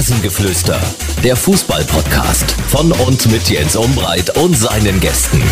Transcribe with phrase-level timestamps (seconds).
[0.00, 0.80] Rasengeflüster,
[1.22, 5.42] der Fußball-Podcast von und mit Jens Umbreit und seinen Gästen.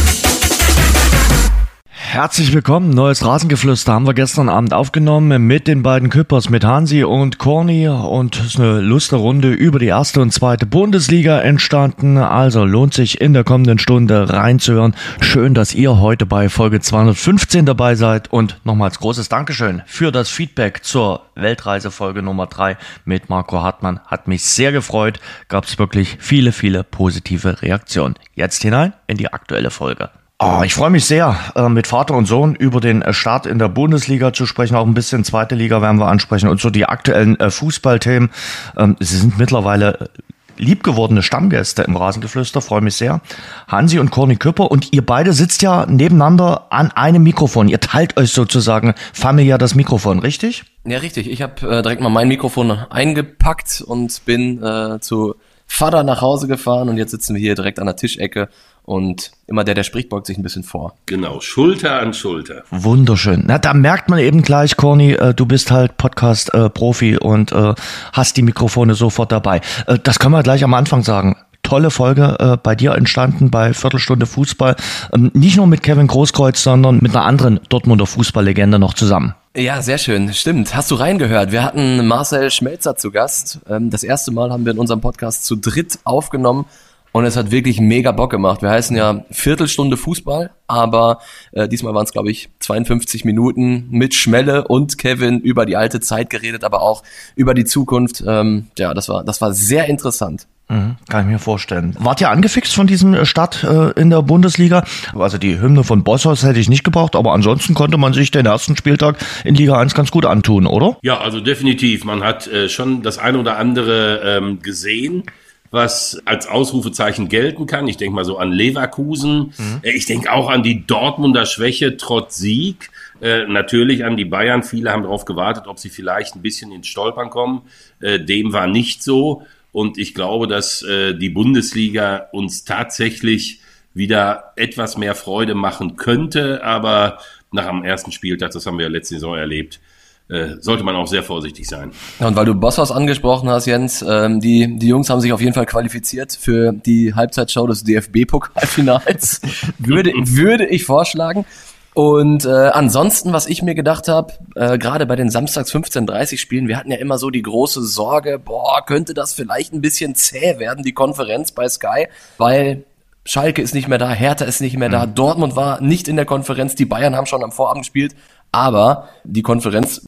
[2.10, 7.04] Herzlich willkommen, neues Rasengeflüster haben wir gestern Abend aufgenommen mit den beiden Küppers, mit Hansi
[7.04, 12.16] und Corny und es ist eine lustige Runde über die erste und zweite Bundesliga entstanden,
[12.16, 14.96] also lohnt sich in der kommenden Stunde reinzuhören.
[15.20, 20.30] Schön, dass ihr heute bei Folge 215 dabei seid und nochmals großes Dankeschön für das
[20.30, 24.00] Feedback zur Weltreisefolge Nummer 3 mit Marco Hartmann.
[24.06, 28.14] Hat mich sehr gefreut, gab es wirklich viele, viele positive Reaktionen.
[28.34, 30.08] Jetzt hinein in die aktuelle Folge.
[30.40, 33.58] Oh, ich freue mich sehr, äh, mit Vater und Sohn über den äh, Start in
[33.58, 34.76] der Bundesliga zu sprechen.
[34.76, 38.30] Auch ein bisschen zweite Liga werden wir ansprechen und so die aktuellen äh, Fußballthemen.
[38.76, 40.10] Ähm, sie sind mittlerweile
[40.56, 43.20] liebgewordene Stammgäste im Rasengeflüster, freue mich sehr.
[43.66, 47.68] Hansi und Corny Küpper und ihr beide sitzt ja nebeneinander an einem Mikrofon.
[47.68, 50.62] Ihr teilt euch sozusagen familiär das Mikrofon, richtig?
[50.84, 51.28] Ja, richtig.
[51.28, 55.34] Ich habe äh, direkt mal mein Mikrofon eingepackt und bin äh, zu
[55.66, 58.48] Vater nach Hause gefahren und jetzt sitzen wir hier direkt an der Tischecke
[58.88, 60.94] und immer der, der spricht, beugt sich ein bisschen vor.
[61.04, 62.64] Genau, Schulter an Schulter.
[62.70, 63.44] Wunderschön.
[63.46, 67.74] Na, da merkt man eben gleich, Corny, äh, du bist halt Podcast-Profi äh, und äh,
[68.14, 69.60] hast die Mikrofone sofort dabei.
[69.86, 73.74] Äh, das können wir gleich am Anfang sagen tolle Folge äh, bei dir entstanden bei
[73.74, 74.74] Viertelstunde Fußball.
[75.12, 79.34] Ähm, nicht nur mit Kevin Großkreuz, sondern mit einer anderen Dortmunder Fußballlegende noch zusammen.
[79.54, 80.32] Ja, sehr schön.
[80.32, 80.74] Stimmt.
[80.74, 81.52] Hast du reingehört?
[81.52, 83.58] Wir hatten Marcel Schmelzer zu Gast.
[83.68, 86.64] Ähm, das erste Mal haben wir in unserem Podcast zu dritt aufgenommen
[87.12, 88.62] und es hat wirklich mega Bock gemacht.
[88.62, 91.18] Wir heißen ja Viertelstunde Fußball, aber
[91.52, 96.00] äh, diesmal waren es, glaube ich, 52 Minuten mit Schmelle und Kevin über die alte
[96.00, 97.02] Zeit geredet, aber auch
[97.34, 98.22] über die Zukunft.
[98.26, 100.46] Ähm, ja, das war, das war sehr interessant.
[100.70, 101.96] Mhm, kann ich mir vorstellen.
[101.98, 104.84] Wart ihr angefixt von diesem Start äh, in der Bundesliga?
[105.14, 108.44] Also die Hymne von Bosshaus hätte ich nicht gebraucht, aber ansonsten konnte man sich den
[108.44, 110.98] ersten Spieltag in Liga 1 ganz gut antun, oder?
[111.00, 112.04] Ja, also definitiv.
[112.04, 115.24] Man hat äh, schon das eine oder andere ähm, gesehen
[115.70, 117.88] was als Ausrufezeichen gelten kann.
[117.88, 119.52] Ich denke mal so an Leverkusen.
[119.56, 119.80] Mhm.
[119.82, 122.90] Ich denke auch an die Dortmunder Schwäche trotz Sieg.
[123.20, 124.62] Äh, natürlich an die Bayern.
[124.62, 127.62] Viele haben darauf gewartet, ob sie vielleicht ein bisschen ins Stolpern kommen.
[128.00, 129.42] Äh, dem war nicht so.
[129.72, 133.60] Und ich glaube, dass äh, die Bundesliga uns tatsächlich
[133.92, 136.64] wieder etwas mehr Freude machen könnte.
[136.64, 137.18] Aber
[137.52, 139.80] nach dem ersten Spieltag, das haben wir ja letzte Saison erlebt,
[140.28, 141.92] äh, sollte man auch sehr vorsichtig sein.
[142.20, 145.40] Ja, und weil du Bosshaus angesprochen hast, Jens, ähm, die, die Jungs haben sich auf
[145.40, 149.40] jeden Fall qualifiziert für die Halbzeitshow des DFB-Pokalfinals,
[149.78, 151.46] würde, würde ich vorschlagen.
[151.94, 156.68] Und äh, ansonsten, was ich mir gedacht habe, äh, gerade bei den Samstags 15.30 Spielen,
[156.68, 160.58] wir hatten ja immer so die große Sorge, boah, könnte das vielleicht ein bisschen zäh
[160.58, 162.06] werden, die Konferenz bei Sky,
[162.36, 162.84] weil
[163.24, 165.14] Schalke ist nicht mehr da, Hertha ist nicht mehr da, mhm.
[165.16, 168.14] Dortmund war nicht in der Konferenz, die Bayern haben schon am Vorabend gespielt,
[168.52, 170.06] aber die Konferenz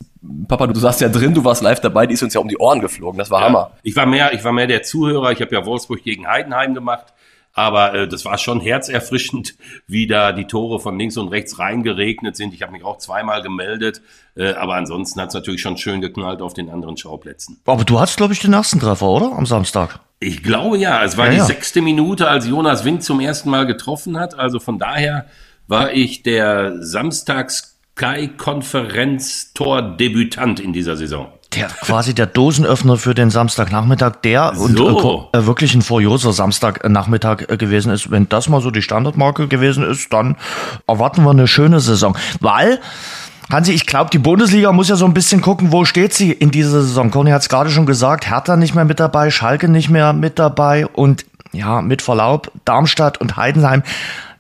[0.49, 2.59] Papa, du sagst ja drin, du warst live dabei, die ist uns ja um die
[2.59, 3.19] Ohren geflogen.
[3.19, 3.71] Das war ja, Hammer.
[3.83, 5.33] Ich war mehr, ich war mehr der Zuhörer.
[5.33, 7.15] Ich habe ja Wolfsburg gegen Heidenheim gemacht.
[7.53, 9.55] Aber äh, das war schon herzerfrischend,
[9.87, 12.55] wie da die Tore von links und rechts reingeregnet sind.
[12.55, 14.03] Ich habe mich auch zweimal gemeldet.
[14.37, 17.61] Äh, aber ansonsten hat es natürlich schon schön geknallt auf den anderen Schauplätzen.
[17.67, 19.33] Aber du hast, glaube ich, den ersten Treffer, oder?
[19.33, 20.01] Am Samstag.
[20.21, 21.03] Ich glaube ja.
[21.03, 21.45] Es war ja, die ja.
[21.45, 24.39] sechste Minute, als Jonas Wind zum ersten Mal getroffen hat.
[24.39, 25.27] Also von daher
[25.67, 27.70] war ich der Samstags
[28.01, 31.29] Sky-Konferenz-Tor-Debütant in dieser Saison.
[31.55, 34.65] Der quasi der Dosenöffner für den Samstagnachmittag, der so.
[34.65, 34.81] und
[35.35, 38.09] äh, äh, wirklich ein furioser Samstagnachmittag äh, gewesen ist.
[38.11, 40.37] Wenn das mal so die Standardmarke gewesen ist, dann
[40.87, 42.17] erwarten wir eine schöne Saison.
[42.41, 42.79] Weil,
[43.51, 46.53] Hansi, ich glaube, die Bundesliga muss ja so ein bisschen gucken, wo steht sie in
[46.53, 47.11] dieser Saison.
[47.11, 50.39] Conny hat es gerade schon gesagt, Hertha nicht mehr mit dabei, Schalke nicht mehr mit
[50.39, 53.83] dabei und ja, mit Verlaub, Darmstadt und Heidenheim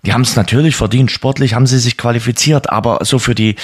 [0.04, 1.10] die haben es natürlich verdient.
[1.10, 3.56] Sportlich haben sie sich qualifiziert, aber so für die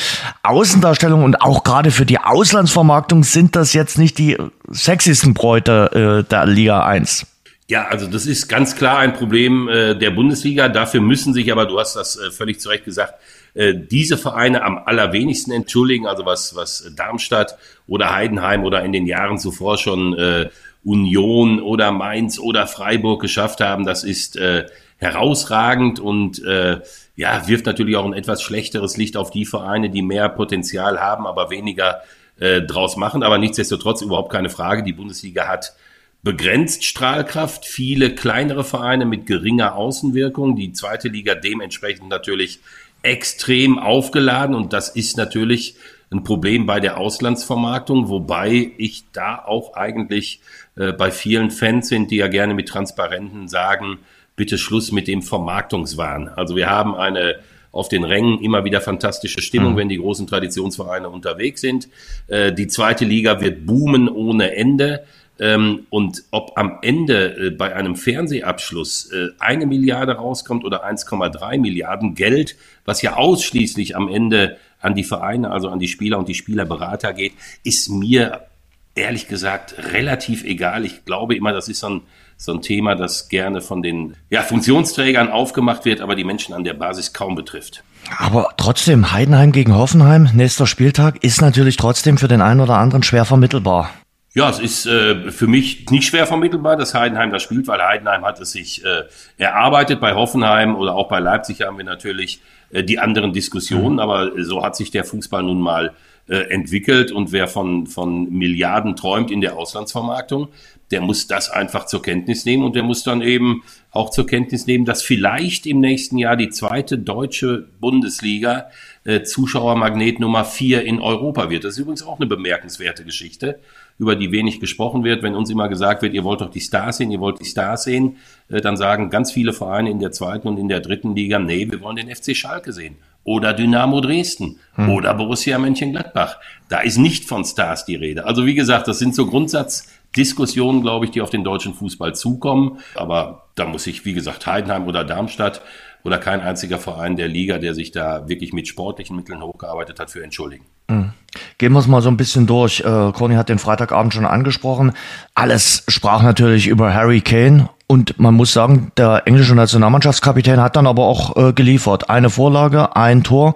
[0.42, 4.36] Außendarstellung und auch gerade für die Auslandsvermarktung sind das jetzt nicht die
[4.68, 7.26] sexiesten Bräute äh, der Liga 1.
[7.68, 10.68] Ja, also das ist ganz klar ein Problem äh, der Bundesliga.
[10.68, 13.14] Dafür müssen sich aber, du hast das äh, völlig zu Recht gesagt,
[13.54, 16.06] äh, diese Vereine am allerwenigsten entschuldigen.
[16.06, 17.56] Also was, was Darmstadt
[17.88, 20.48] oder Heidenheim oder in den Jahren zuvor schon äh,
[20.84, 24.66] Union oder Mainz oder Freiburg geschafft haben, das ist äh,
[24.98, 26.80] herausragend und äh,
[27.16, 31.26] ja, wirft natürlich auch ein etwas schlechteres Licht auf die Vereine, die mehr Potenzial haben,
[31.26, 32.02] aber weniger
[32.38, 33.22] äh, draus machen.
[33.22, 34.82] Aber nichtsdestotrotz überhaupt keine Frage.
[34.82, 35.74] Die Bundesliga hat
[36.22, 42.58] begrenzt Strahlkraft, viele kleinere Vereine mit geringer Außenwirkung, die zweite Liga dementsprechend natürlich
[43.02, 45.76] extrem aufgeladen und das ist natürlich
[46.10, 50.40] ein Problem bei der Auslandsvermarktung, wobei ich da auch eigentlich
[50.76, 53.98] äh, bei vielen Fans sind, die ja gerne mit Transparenten sagen,
[54.36, 56.28] bitte Schluss mit dem Vermarktungswahn.
[56.28, 57.36] Also wir haben eine
[57.72, 59.76] auf den Rängen immer wieder fantastische Stimmung, mhm.
[59.76, 61.88] wenn die großen Traditionsvereine unterwegs sind.
[62.26, 65.04] Äh, die zweite Liga wird boomen ohne Ende.
[65.38, 71.58] Ähm, und ob am Ende äh, bei einem Fernsehabschluss äh, eine Milliarde rauskommt oder 1,3
[71.58, 72.56] Milliarden Geld,
[72.86, 77.12] was ja ausschließlich am Ende an die Vereine, also an die Spieler und die Spielerberater
[77.12, 77.32] geht,
[77.64, 78.46] ist mir
[78.94, 80.86] ehrlich gesagt relativ egal.
[80.86, 82.00] Ich glaube immer, das ist so ein,
[82.36, 86.64] so ein Thema, das gerne von den ja, Funktionsträgern aufgemacht wird, aber die Menschen an
[86.64, 87.82] der Basis kaum betrifft.
[88.18, 93.02] Aber trotzdem, Heidenheim gegen Hoffenheim, nächster Spieltag, ist natürlich trotzdem für den einen oder anderen
[93.02, 93.90] schwer vermittelbar.
[94.34, 98.22] Ja, es ist äh, für mich nicht schwer vermittelbar, dass Heidenheim das spielt, weil Heidenheim
[98.22, 99.04] hat es sich äh,
[99.38, 99.98] erarbeitet.
[99.98, 104.00] Bei Hoffenheim oder auch bei Leipzig haben wir natürlich äh, die anderen Diskussionen, mhm.
[104.00, 105.94] aber so hat sich der Fußball nun mal
[106.28, 110.48] äh, entwickelt und wer von, von Milliarden träumt in der Auslandsvermarktung,
[110.90, 114.66] der muss das einfach zur Kenntnis nehmen und der muss dann eben auch zur Kenntnis
[114.66, 118.70] nehmen, dass vielleicht im nächsten Jahr die zweite deutsche Bundesliga
[119.04, 121.64] äh, Zuschauermagnet Nummer vier in Europa wird.
[121.64, 123.58] Das ist übrigens auch eine bemerkenswerte Geschichte,
[123.98, 125.22] über die wenig gesprochen wird.
[125.22, 127.84] Wenn uns immer gesagt wird, ihr wollt doch die Stars sehen, ihr wollt die Stars
[127.84, 128.16] sehen,
[128.48, 131.70] äh, dann sagen ganz viele Vereine in der zweiten und in der dritten Liga, nee,
[131.70, 132.96] wir wollen den FC Schalke sehen
[133.26, 134.88] oder Dynamo Dresden hm.
[134.88, 136.38] oder Borussia Mönchengladbach.
[136.68, 138.24] Da ist nicht von Stars die Rede.
[138.24, 142.78] Also wie gesagt, das sind so Grundsatzdiskussionen, glaube ich, die auf den deutschen Fußball zukommen.
[142.94, 145.60] Aber da muss sich, wie gesagt, Heidenheim oder Darmstadt
[146.04, 150.10] oder kein einziger Verein der Liga, der sich da wirklich mit sportlichen Mitteln hochgearbeitet hat,
[150.10, 150.64] für entschuldigen.
[150.88, 151.12] Mhm.
[151.58, 152.80] Gehen wir es mal so ein bisschen durch.
[152.80, 154.92] Äh, Conny hat den Freitagabend schon angesprochen.
[155.34, 160.88] Alles sprach natürlich über Harry Kane und man muss sagen, der englische Nationalmannschaftskapitän hat dann
[160.88, 162.10] aber auch äh, geliefert.
[162.10, 163.54] Eine Vorlage, ein Tor.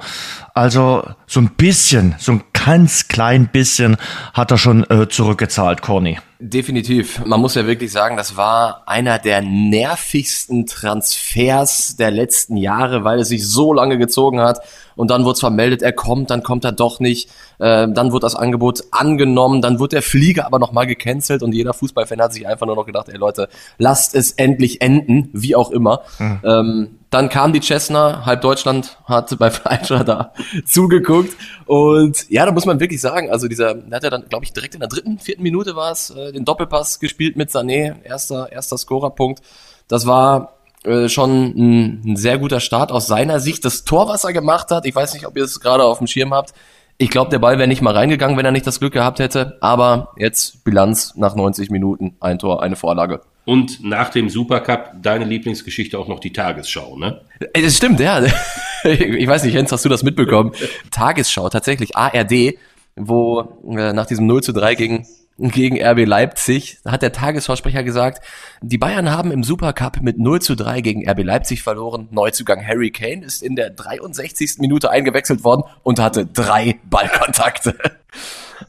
[0.54, 3.96] Also so ein bisschen, so ein ganz klein bisschen
[4.32, 6.18] hat er schon äh, zurückgezahlt, Corny.
[6.38, 7.24] Definitiv.
[7.24, 13.18] Man muss ja wirklich sagen, das war einer der nervigsten Transfers der letzten Jahre, weil
[13.18, 14.60] es sich so lange gezogen hat.
[14.96, 17.28] Und dann wurde es vermeldet, er kommt, dann kommt er doch nicht.
[17.60, 21.74] Äh, dann wurde das Angebot angenommen, dann wurde der Flieger aber nochmal gecancelt und jeder
[21.74, 25.70] Fußballfan hat sich einfach nur noch gedacht, ey Leute, lasst es endlich enden, wie auch
[25.70, 26.00] immer.
[26.18, 26.40] Mhm.
[26.42, 30.32] Ähm, dann kam die Cessna, halb Deutschland hat bei Fleischer da
[30.64, 31.36] zugeguckt.
[31.66, 34.54] Und ja, da muss man wirklich sagen, also dieser, der hat ja dann, glaube ich,
[34.54, 38.50] direkt in der dritten, vierten Minute war es, äh, den Doppelpass gespielt mit Sané, erster,
[38.50, 39.42] erster Scorerpunkt.
[39.86, 40.54] Das war
[40.84, 43.66] äh, schon ein, ein sehr guter Start aus seiner Sicht.
[43.66, 46.06] Das Tor, was er gemacht hat, ich weiß nicht, ob ihr es gerade auf dem
[46.06, 46.54] Schirm habt,
[47.00, 49.56] ich glaube, der Ball wäre nicht mal reingegangen, wenn er nicht das Glück gehabt hätte.
[49.62, 53.22] Aber jetzt Bilanz nach 90 Minuten, ein Tor, eine Vorlage.
[53.46, 57.22] Und nach dem Supercup deine Lieblingsgeschichte auch noch die Tagesschau, ne?
[57.54, 58.22] Das stimmt, ja.
[58.84, 60.52] Ich weiß nicht, Jens, hast du das mitbekommen?
[60.90, 62.54] Tagesschau, tatsächlich ARD,
[62.96, 65.06] wo äh, nach diesem 0 zu 3 gegen
[65.48, 68.22] gegen RB Leipzig hat der Tagesschausprecher gesagt,
[68.60, 72.08] die Bayern haben im Supercup mit 0 zu 3 gegen RB Leipzig verloren.
[72.10, 74.58] Neuzugang Harry Kane ist in der 63.
[74.58, 77.74] Minute eingewechselt worden und hatte drei Ballkontakte.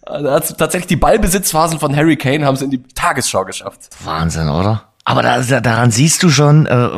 [0.04, 3.90] Also tatsächlich die Ballbesitzphasen von Harry Kane haben es in die Tagesschau geschafft.
[4.04, 4.92] Wahnsinn, oder?
[5.04, 6.90] Aber da, daran siehst du schon, äh,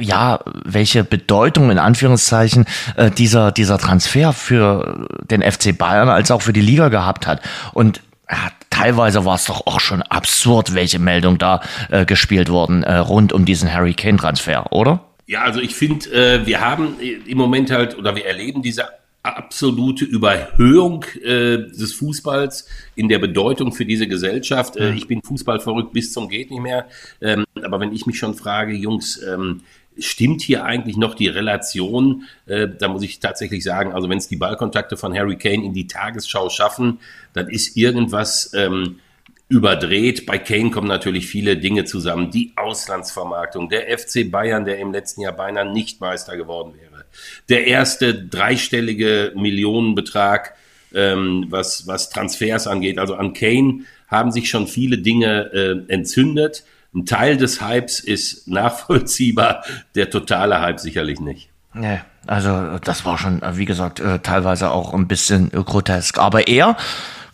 [0.00, 2.66] ja, welche Bedeutung in Anführungszeichen
[2.96, 7.42] äh, dieser dieser Transfer für den FC Bayern als auch für die Liga gehabt hat.
[7.72, 8.00] Und
[8.30, 8.36] ja,
[8.78, 11.60] teilweise war es doch auch schon absurd, welche Meldung da
[11.90, 15.04] äh, gespielt wurden äh, rund um diesen Harry Kane Transfer, oder?
[15.26, 18.86] Ja, also ich finde, äh, wir haben im Moment halt oder wir erleben diese
[19.22, 24.76] absolute Überhöhung äh, des Fußballs in der Bedeutung für diese Gesellschaft.
[24.76, 26.86] Äh, ich bin Fußball verrückt bis zum geht nicht mehr.
[27.20, 29.62] Ähm, aber wenn ich mich schon frage, Jungs, ähm,
[29.98, 32.24] stimmt hier eigentlich noch die Relation?
[32.46, 35.72] Äh, da muss ich tatsächlich sagen, also wenn es die Ballkontakte von Harry Kane in
[35.72, 37.00] die Tagesschau schaffen,
[37.32, 39.00] dann ist irgendwas ähm,
[39.48, 40.26] überdreht.
[40.26, 42.30] Bei Kane kommen natürlich viele Dinge zusammen.
[42.30, 47.04] Die Auslandsvermarktung, der FC Bayern, der im letzten Jahr beinahe nicht Meister geworden wäre.
[47.48, 50.54] Der erste dreistellige Millionenbetrag,
[50.94, 52.98] ähm, was, was Transfers angeht.
[52.98, 56.64] Also an Kane haben sich schon viele Dinge äh, entzündet.
[56.94, 59.62] Ein Teil des Hypes ist nachvollziehbar,
[59.94, 61.50] der totale Hype sicherlich nicht.
[61.74, 66.18] Nee, also das war schon, wie gesagt, äh, teilweise auch ein bisschen grotesk.
[66.18, 66.76] Aber er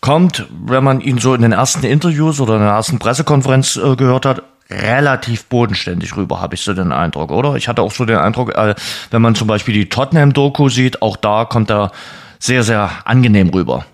[0.00, 3.96] kommt, wenn man ihn so in den ersten Interviews oder in der ersten Pressekonferenz äh,
[3.96, 7.54] gehört hat, relativ bodenständig rüber, habe ich so den Eindruck, oder?
[7.54, 8.74] Ich hatte auch so den Eindruck, äh,
[9.10, 11.92] wenn man zum Beispiel die Tottenham-Doku sieht, auch da kommt er
[12.38, 13.86] sehr, sehr angenehm rüber.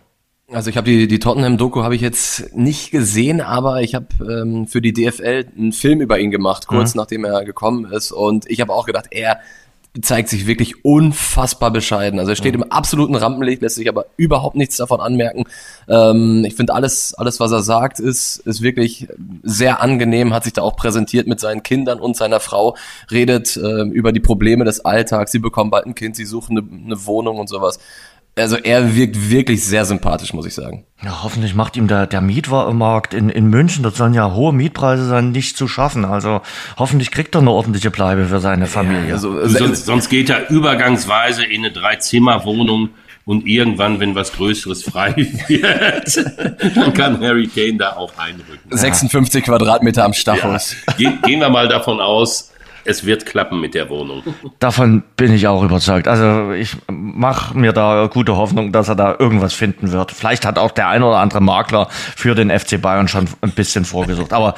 [0.53, 4.67] Also ich habe die, die Tottenham-Doku habe ich jetzt nicht gesehen, aber ich habe ähm,
[4.67, 7.01] für die DFL einen Film über ihn gemacht, kurz mhm.
[7.01, 8.11] nachdem er gekommen ist.
[8.11, 9.41] Und ich habe auch gedacht, er
[10.03, 12.21] zeigt sich wirklich unfassbar bescheiden.
[12.21, 12.63] Also er steht mhm.
[12.63, 15.45] im absoluten Rampenlicht, lässt sich aber überhaupt nichts davon anmerken.
[15.89, 19.09] Ähm, ich finde alles, alles, was er sagt, ist, ist wirklich
[19.43, 22.77] sehr angenehm, hat sich da auch präsentiert mit seinen Kindern und seiner Frau,
[23.11, 26.67] redet äh, über die Probleme des Alltags, sie bekommen bald ein Kind, sie suchen eine,
[26.87, 27.79] eine Wohnung und sowas
[28.37, 30.87] Also er wirkt wirklich sehr sympathisch, muss ich sagen.
[31.03, 35.07] Ja, hoffentlich macht ihm der, der Mietmarkt in, in München, das sollen ja hohe Mietpreise
[35.07, 36.05] sein, nicht zu schaffen.
[36.05, 36.41] Also
[36.79, 39.09] hoffentlich kriegt er eine ordentliche Bleibe für seine Familie.
[39.09, 42.91] Ja, also, sonst, sonst geht er übergangsweise in eine Dreizimmerwohnung
[43.25, 45.15] und irgendwann, wenn was Größeres frei
[45.49, 48.59] wird, dann kann Harry Kane da auch einrücken.
[48.71, 50.77] 56 Quadratmeter am Stachus.
[50.99, 51.13] Ja.
[51.25, 52.51] Gehen wir mal davon aus,
[52.85, 54.23] es wird klappen mit der Wohnung.
[54.59, 56.09] Davon bin ich auch überzeugt.
[56.09, 60.13] Also ich mache mir da gute Hoffnung, dass er da irgendwas finden wird.
[60.13, 63.85] Vielleicht hat auch der ein oder andere Makler für den FC Bayern schon ein bisschen
[63.85, 64.33] vorgesucht.
[64.33, 64.55] Aber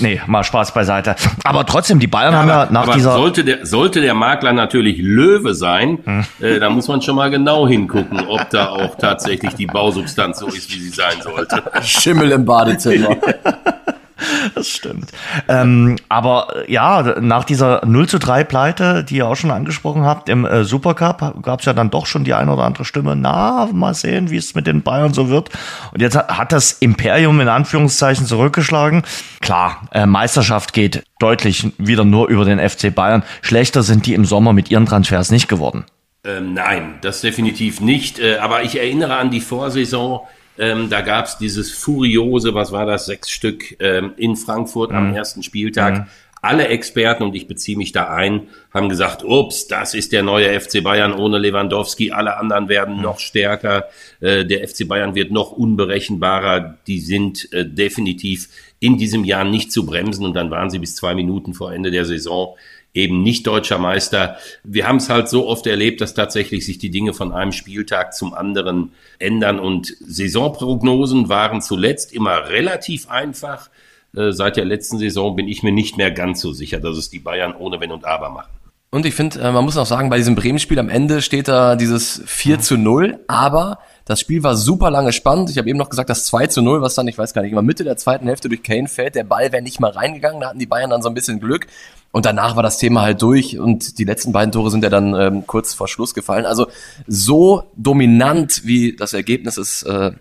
[0.00, 1.16] nee, mal Spaß beiseite.
[1.44, 3.14] Aber trotzdem, die Bayern ja, haben ja nach dieser...
[3.14, 6.24] Sollte der, sollte der Makler natürlich Löwe sein, hm.
[6.40, 10.46] äh, da muss man schon mal genau hingucken, ob da auch tatsächlich die Bausubstanz so
[10.46, 11.62] ist, wie sie sein sollte.
[11.82, 13.16] Schimmel im Badezimmer.
[14.54, 15.10] Das stimmt.
[15.48, 20.28] Ähm, aber ja, nach dieser 0 zu 3 Pleite, die ihr auch schon angesprochen habt,
[20.28, 23.68] im äh, Supercup gab es ja dann doch schon die eine oder andere Stimme, na,
[23.72, 25.50] mal sehen, wie es mit den Bayern so wird.
[25.92, 29.02] Und jetzt hat, hat das Imperium in Anführungszeichen zurückgeschlagen.
[29.40, 33.22] Klar, äh, Meisterschaft geht deutlich wieder nur über den FC Bayern.
[33.42, 35.84] Schlechter sind die im Sommer mit ihren Transfers nicht geworden.
[36.24, 38.18] Ähm, nein, das definitiv nicht.
[38.18, 40.20] Äh, aber ich erinnere an die Vorsaison
[40.58, 44.96] ähm, da gab es dieses furiose, was war das, sechs Stück ähm, in Frankfurt mhm.
[44.96, 45.98] am ersten Spieltag.
[45.98, 46.06] Mhm.
[46.44, 50.60] Alle Experten, und ich beziehe mich da ein, haben gesagt, ups, das ist der neue
[50.60, 53.02] FC Bayern ohne Lewandowski, alle anderen werden mhm.
[53.02, 53.84] noch stärker,
[54.20, 58.48] äh, der FC Bayern wird noch unberechenbarer, die sind äh, definitiv
[58.80, 61.92] in diesem Jahr nicht zu bremsen und dann waren sie bis zwei Minuten vor Ende
[61.92, 62.56] der Saison
[62.94, 64.36] eben nicht deutscher Meister.
[64.64, 68.14] Wir haben es halt so oft erlebt, dass tatsächlich sich die Dinge von einem Spieltag
[68.14, 73.70] zum anderen ändern und Saisonprognosen waren zuletzt immer relativ einfach.
[74.14, 77.08] Äh, seit der letzten Saison bin ich mir nicht mehr ganz so sicher, dass es
[77.08, 78.50] die Bayern ohne Wenn und Aber machen.
[78.90, 81.76] Und ich finde, äh, man muss auch sagen, bei diesem Bremen-Spiel am Ende steht da
[81.76, 85.50] dieses 4 zu 0, aber das Spiel war super lange spannend.
[85.50, 87.52] Ich habe eben noch gesagt, das 2 zu 0, was dann, ich weiß gar nicht,
[87.52, 89.14] immer Mitte der zweiten Hälfte durch Kane fällt.
[89.14, 91.66] Der Ball wäre nicht mal reingegangen, da hatten die Bayern dann so ein bisschen Glück.
[92.12, 95.14] Und danach war das Thema halt durch und die letzten beiden Tore sind ja dann
[95.14, 96.44] ähm, kurz vor Schluss gefallen.
[96.44, 96.66] Also
[97.06, 100.12] so dominant, wie das Ergebnis es äh,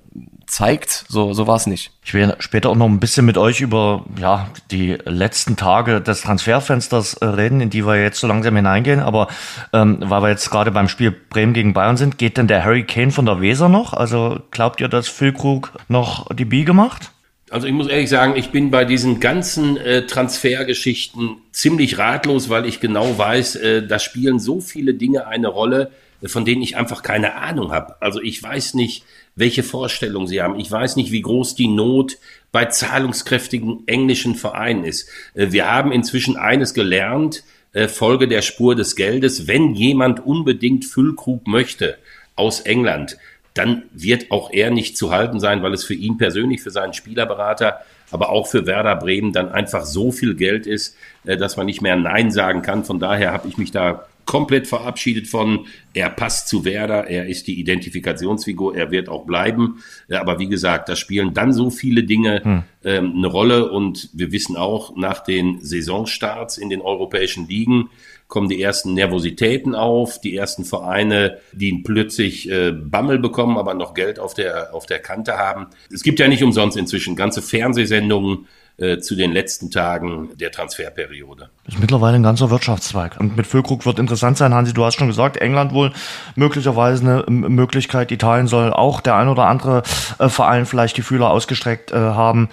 [0.52, 1.92] zeigt, so, so war es nicht.
[2.04, 6.22] Ich will später auch noch ein bisschen mit euch über ja, die letzten Tage des
[6.22, 9.00] Transferfensters äh, reden, in die wir jetzt so langsam hineingehen.
[9.00, 9.30] Aber
[9.72, 12.84] ähm, weil wir jetzt gerade beim Spiel Bremen gegen Bayern sind, geht denn der Harry
[12.84, 13.94] Kane von der Weser noch?
[13.94, 17.12] Also glaubt ihr, dass Füllkrug noch die Biege macht?
[17.50, 22.66] Also ich muss ehrlich sagen, ich bin bei diesen ganzen äh, Transfergeschichten ziemlich ratlos, weil
[22.66, 25.92] ich genau weiß, äh, da spielen so viele Dinge eine Rolle,
[26.26, 27.96] von denen ich einfach keine Ahnung habe.
[28.02, 30.60] Also ich weiß nicht, welche Vorstellungen sie haben.
[30.60, 32.18] Ich weiß nicht, wie groß die Not
[32.52, 35.10] bei zahlungskräftigen englischen Vereinen ist.
[35.34, 40.86] Äh, wir haben inzwischen eines gelernt, äh, Folge der Spur des Geldes, wenn jemand unbedingt
[40.86, 41.98] Füllkrug möchte
[42.36, 43.18] aus England,
[43.54, 46.94] dann wird auch er nicht zu halten sein, weil es für ihn persönlich, für seinen
[46.94, 50.96] Spielerberater, aber auch für Werder Bremen dann einfach so viel Geld ist,
[51.26, 52.84] äh, dass man nicht mehr Nein sagen kann.
[52.84, 57.48] Von daher habe ich mich da komplett verabschiedet von, er passt zu Werder, er ist
[57.48, 59.84] die Identifikationsfigur, er wird auch bleiben.
[60.10, 62.64] Aber wie gesagt, da spielen dann so viele Dinge hm.
[62.84, 67.90] ähm, eine Rolle und wir wissen auch, nach den Saisonstarts in den europäischen Ligen
[68.32, 73.94] kommen die ersten Nervositäten auf, die ersten Vereine, die plötzlich äh, Bammel bekommen, aber noch
[73.94, 75.68] Geld auf der, auf der Kante haben.
[75.94, 78.48] Es gibt ja nicht umsonst inzwischen ganze Fernsehsendungen,
[78.78, 81.50] äh, zu den letzten Tagen der Transferperiode.
[81.66, 83.20] Das ist mittlerweile ein ganzer Wirtschaftszweig.
[83.20, 85.92] Und mit Füllkrug wird interessant sein, Hansi, du hast schon gesagt, England wohl
[86.36, 89.84] möglicherweise eine Möglichkeit, Italien soll auch der ein oder andere
[90.20, 92.50] äh, Verein vielleicht die Fühler ausgestreckt äh, haben.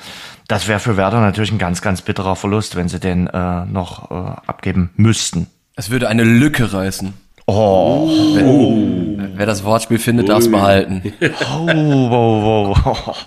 [0.49, 4.11] Das wäre für Werder natürlich ein ganz, ganz bitterer Verlust, wenn sie den äh, noch
[4.11, 4.15] äh,
[4.47, 5.47] abgeben müssten.
[5.77, 7.15] Es würde eine Lücke reißen.
[7.47, 8.11] Oh.
[8.35, 9.19] Wer, oh.
[9.37, 11.03] wer das Wortspiel findet, darf es behalten.
[11.51, 13.27] Oh, wow, wow,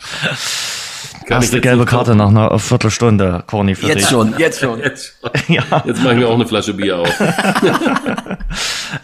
[1.31, 4.09] Erste gelbe Karte nach einer Viertelstunde, Corny, für jetzt dich.
[4.09, 5.31] Schon, jetzt schon, jetzt schon.
[5.55, 5.63] ja.
[5.85, 7.09] Jetzt machen wir auch eine Flasche Bier auf.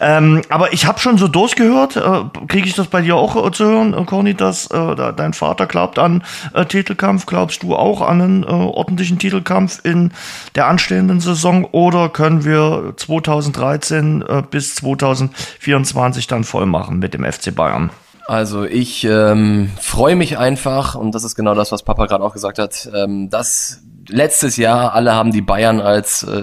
[0.00, 3.50] ähm, aber ich habe schon so durchgehört, äh, kriege ich das bei dir auch äh,
[3.50, 6.22] zu hören, äh, Corny, dass äh, dein Vater glaubt an
[6.54, 7.26] äh, Titelkampf.
[7.26, 10.12] Glaubst du auch an einen äh, ordentlichen Titelkampf in
[10.54, 17.24] der anstehenden Saison oder können wir 2013 äh, bis 2024 dann voll machen mit dem
[17.24, 17.90] FC Bayern?
[18.28, 22.34] Also ich ähm, freue mich einfach, und das ist genau das, was Papa gerade auch
[22.34, 26.42] gesagt hat, ähm, dass letztes Jahr, alle haben die Bayern als äh,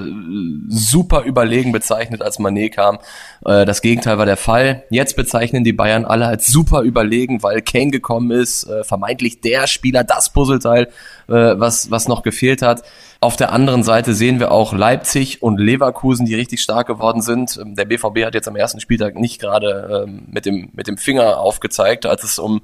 [0.67, 2.99] super überlegen bezeichnet, als Manet kam.
[3.45, 4.83] Äh, das Gegenteil war der Fall.
[4.89, 9.67] Jetzt bezeichnen die Bayern alle als super überlegen, weil Kane gekommen ist, äh, vermeintlich der
[9.67, 10.87] Spieler, das Puzzleteil,
[11.27, 12.83] äh, was, was noch gefehlt hat.
[13.21, 17.57] Auf der anderen Seite sehen wir auch Leipzig und Leverkusen, die richtig stark geworden sind.
[17.59, 20.97] Ähm, der BVB hat jetzt am ersten Spieltag nicht gerade ähm, mit, dem, mit dem
[20.97, 22.61] Finger aufgezeigt, als es um,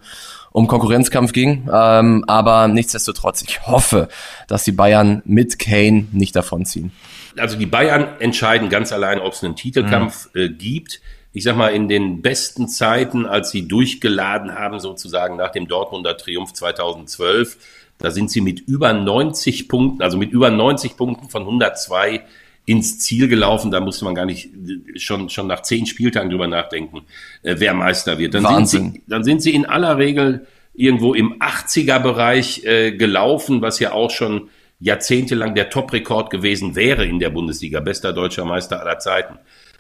[0.52, 1.70] um Konkurrenzkampf ging.
[1.72, 4.08] Ähm, aber nichtsdestotrotz, ich hoffe,
[4.48, 6.92] dass die Bayern mit Kane nicht davonziehen.
[7.38, 10.42] Also die Bayern entscheiden ganz allein, ob es einen Titelkampf mhm.
[10.42, 11.02] äh, gibt.
[11.34, 16.18] Ich sag mal, in den besten Zeiten, als sie durchgeladen haben, sozusagen nach dem Dortmunder
[16.18, 17.58] Triumph 2012,
[17.98, 22.24] da sind sie mit über 90 Punkten, also mit über 90 Punkten von 102
[22.72, 23.70] ins Ziel gelaufen.
[23.70, 24.50] Da musste man gar nicht
[24.96, 27.02] schon, schon nach zehn Spieltagen drüber nachdenken,
[27.44, 28.34] äh, wer Meister wird.
[28.34, 28.82] Dann Wahnsinn.
[28.84, 33.92] sind, sie, dann sind sie in aller Regel irgendwo im 80er-Bereich äh, gelaufen, was ja
[33.92, 34.50] auch schon
[34.80, 37.82] jahrzehntelang der Top-Rekord gewesen wäre in der Bundesliga.
[37.82, 39.36] Bester deutscher Meister aller Zeiten.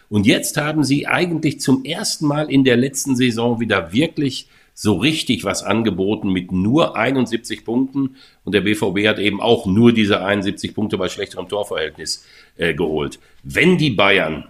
[0.10, 4.98] Und jetzt haben sie eigentlich zum ersten Mal in der letzten Saison wieder wirklich so
[4.98, 8.16] richtig was angeboten mit nur 71 Punkten.
[8.44, 12.26] Und der BVB hat eben auch nur diese 71 Punkte bei schlechterem Torverhältnis
[12.58, 13.20] äh, geholt.
[13.44, 14.46] Wenn die Bayern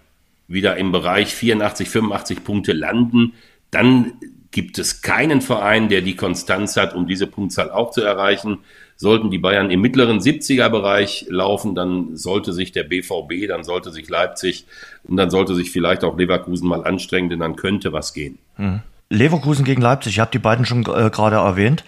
[0.47, 3.33] wieder im Bereich 84, 85 Punkte landen,
[3.71, 4.13] dann
[4.51, 8.59] gibt es keinen Verein, der die Konstanz hat, um diese Punktzahl auch zu erreichen.
[8.97, 13.91] Sollten die Bayern im mittleren 70er Bereich laufen, dann sollte sich der BVB, dann sollte
[13.91, 14.65] sich Leipzig
[15.05, 18.37] und dann sollte sich vielleicht auch Leverkusen mal anstrengen, denn dann könnte was gehen.
[18.57, 18.81] Mhm.
[19.11, 21.83] Leverkusen gegen Leipzig, ich habe die beiden schon äh, gerade erwähnt.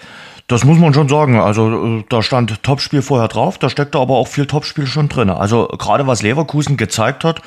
[0.47, 1.39] Das muss man schon sagen.
[1.39, 5.29] Also äh, da stand Topspiel vorher drauf, da steckte aber auch viel Topspiel schon drin.
[5.29, 7.41] Also gerade was Leverkusen gezeigt hat,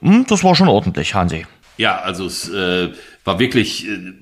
[0.00, 1.46] hm, das war schon ordentlich, Hansi.
[1.76, 2.90] Ja, also es äh,
[3.24, 4.12] war wirklich äh,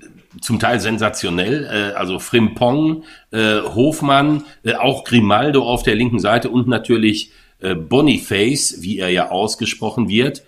[0.40, 1.64] zum Teil sensationell.
[1.64, 7.74] Äh, also Frimpong, äh, Hofmann, äh, auch Grimaldo auf der linken Seite und natürlich äh,
[7.74, 10.42] Boniface, wie er ja ausgesprochen wird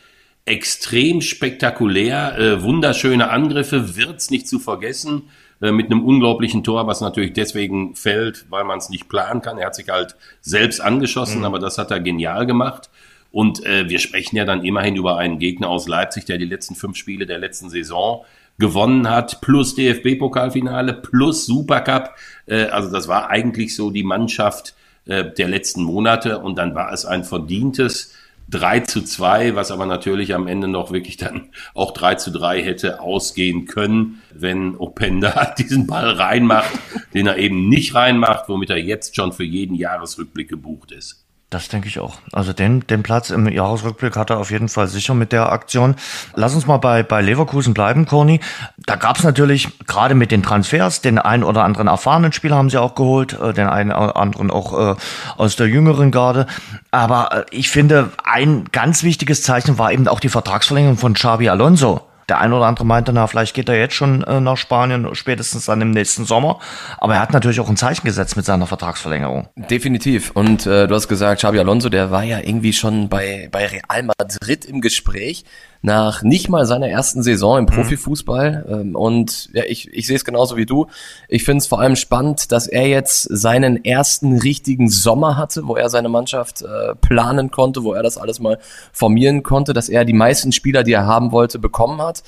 [0.49, 7.01] extrem spektakulär, äh, wunderschöne Angriffe, wird's nicht zu vergessen, äh, mit einem unglaublichen Tor, was
[7.01, 9.59] natürlich deswegen fällt, weil man es nicht planen kann.
[9.59, 11.45] Er hat sich halt selbst angeschossen, mhm.
[11.45, 12.91] aber das hat er genial gemacht.
[13.31, 16.75] Und äh, wir sprechen ja dann immerhin über einen Gegner aus Leipzig, der die letzten
[16.75, 18.25] fünf Spiele der letzten Saison
[18.59, 22.15] gewonnen hat, plus DFB-Pokalfinale, plus Supercup.
[22.47, 24.75] Äh, also das war eigentlich so die Mannschaft
[25.05, 28.15] äh, der letzten Monate und dann war es ein verdientes
[28.51, 32.63] 3 zu 2, was aber natürlich am Ende noch wirklich dann auch 3 zu 3
[32.63, 36.71] hätte ausgehen können, wenn Openda diesen Ball reinmacht,
[37.15, 41.28] den er eben nicht reinmacht, womit er jetzt schon für jeden Jahresrückblick gebucht ist.
[41.51, 42.19] Das denke ich auch.
[42.31, 45.95] Also den, den Platz im Jahresrückblick hat er auf jeden Fall sicher mit der Aktion.
[46.35, 48.41] Lass uns mal bei, bei Leverkusen bleiben, Corny.
[48.77, 52.69] Da gab es natürlich gerade mit den Transfers den einen oder anderen erfahrenen Spieler haben
[52.69, 54.97] sie auch geholt, äh, den einen oder anderen auch äh,
[55.39, 56.47] aus der jüngeren Garde.
[56.91, 61.49] Aber äh, ich finde, ein ganz wichtiges Zeichen war eben auch die Vertragsverlängerung von Xabi
[61.49, 62.08] Alonso.
[62.29, 65.67] Der eine oder andere meinte, na, vielleicht geht er jetzt schon äh, nach Spanien, spätestens
[65.67, 66.59] dann im nächsten Sommer.
[66.99, 69.49] Aber er hat natürlich auch ein Zeichen gesetzt mit seiner Vertragsverlängerung.
[69.57, 70.31] Definitiv.
[70.33, 74.03] Und äh, du hast gesagt, Xabi Alonso, der war ja irgendwie schon bei, bei Real
[74.03, 75.45] Madrid im Gespräch
[75.83, 77.69] nach nicht mal seiner ersten Saison im mhm.
[77.69, 78.85] Profifußball.
[78.85, 78.97] Mhm.
[78.97, 80.87] Und ja, ich, ich sehe es genauso wie du.
[81.29, 85.77] Ich finde es vor allem spannend, dass er jetzt seinen ersten richtigen Sommer hatte, wo
[85.77, 88.59] er seine Mannschaft äh, planen konnte, wo er das alles mal
[88.93, 92.23] formieren konnte, dass er die meisten Spieler, die er haben wollte, bekommen hat.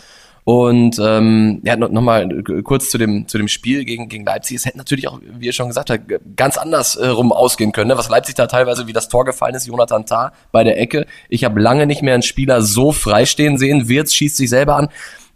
[0.45, 4.57] Und ähm, ja, nochmal noch kurz zu dem, zu dem Spiel gegen, gegen Leipzig.
[4.57, 6.03] Es hätte natürlich auch, wie ihr schon gesagt habt,
[6.37, 7.89] ganz anders äh, rum ausgehen können.
[7.89, 7.99] Ne?
[7.99, 11.07] Was Leipzig da teilweise, wie das Tor gefallen ist, Jonathan Tah bei der Ecke.
[11.29, 13.89] Ich habe lange nicht mehr einen Spieler so freistehen sehen.
[13.89, 14.89] Wirtz schießt sich selber an.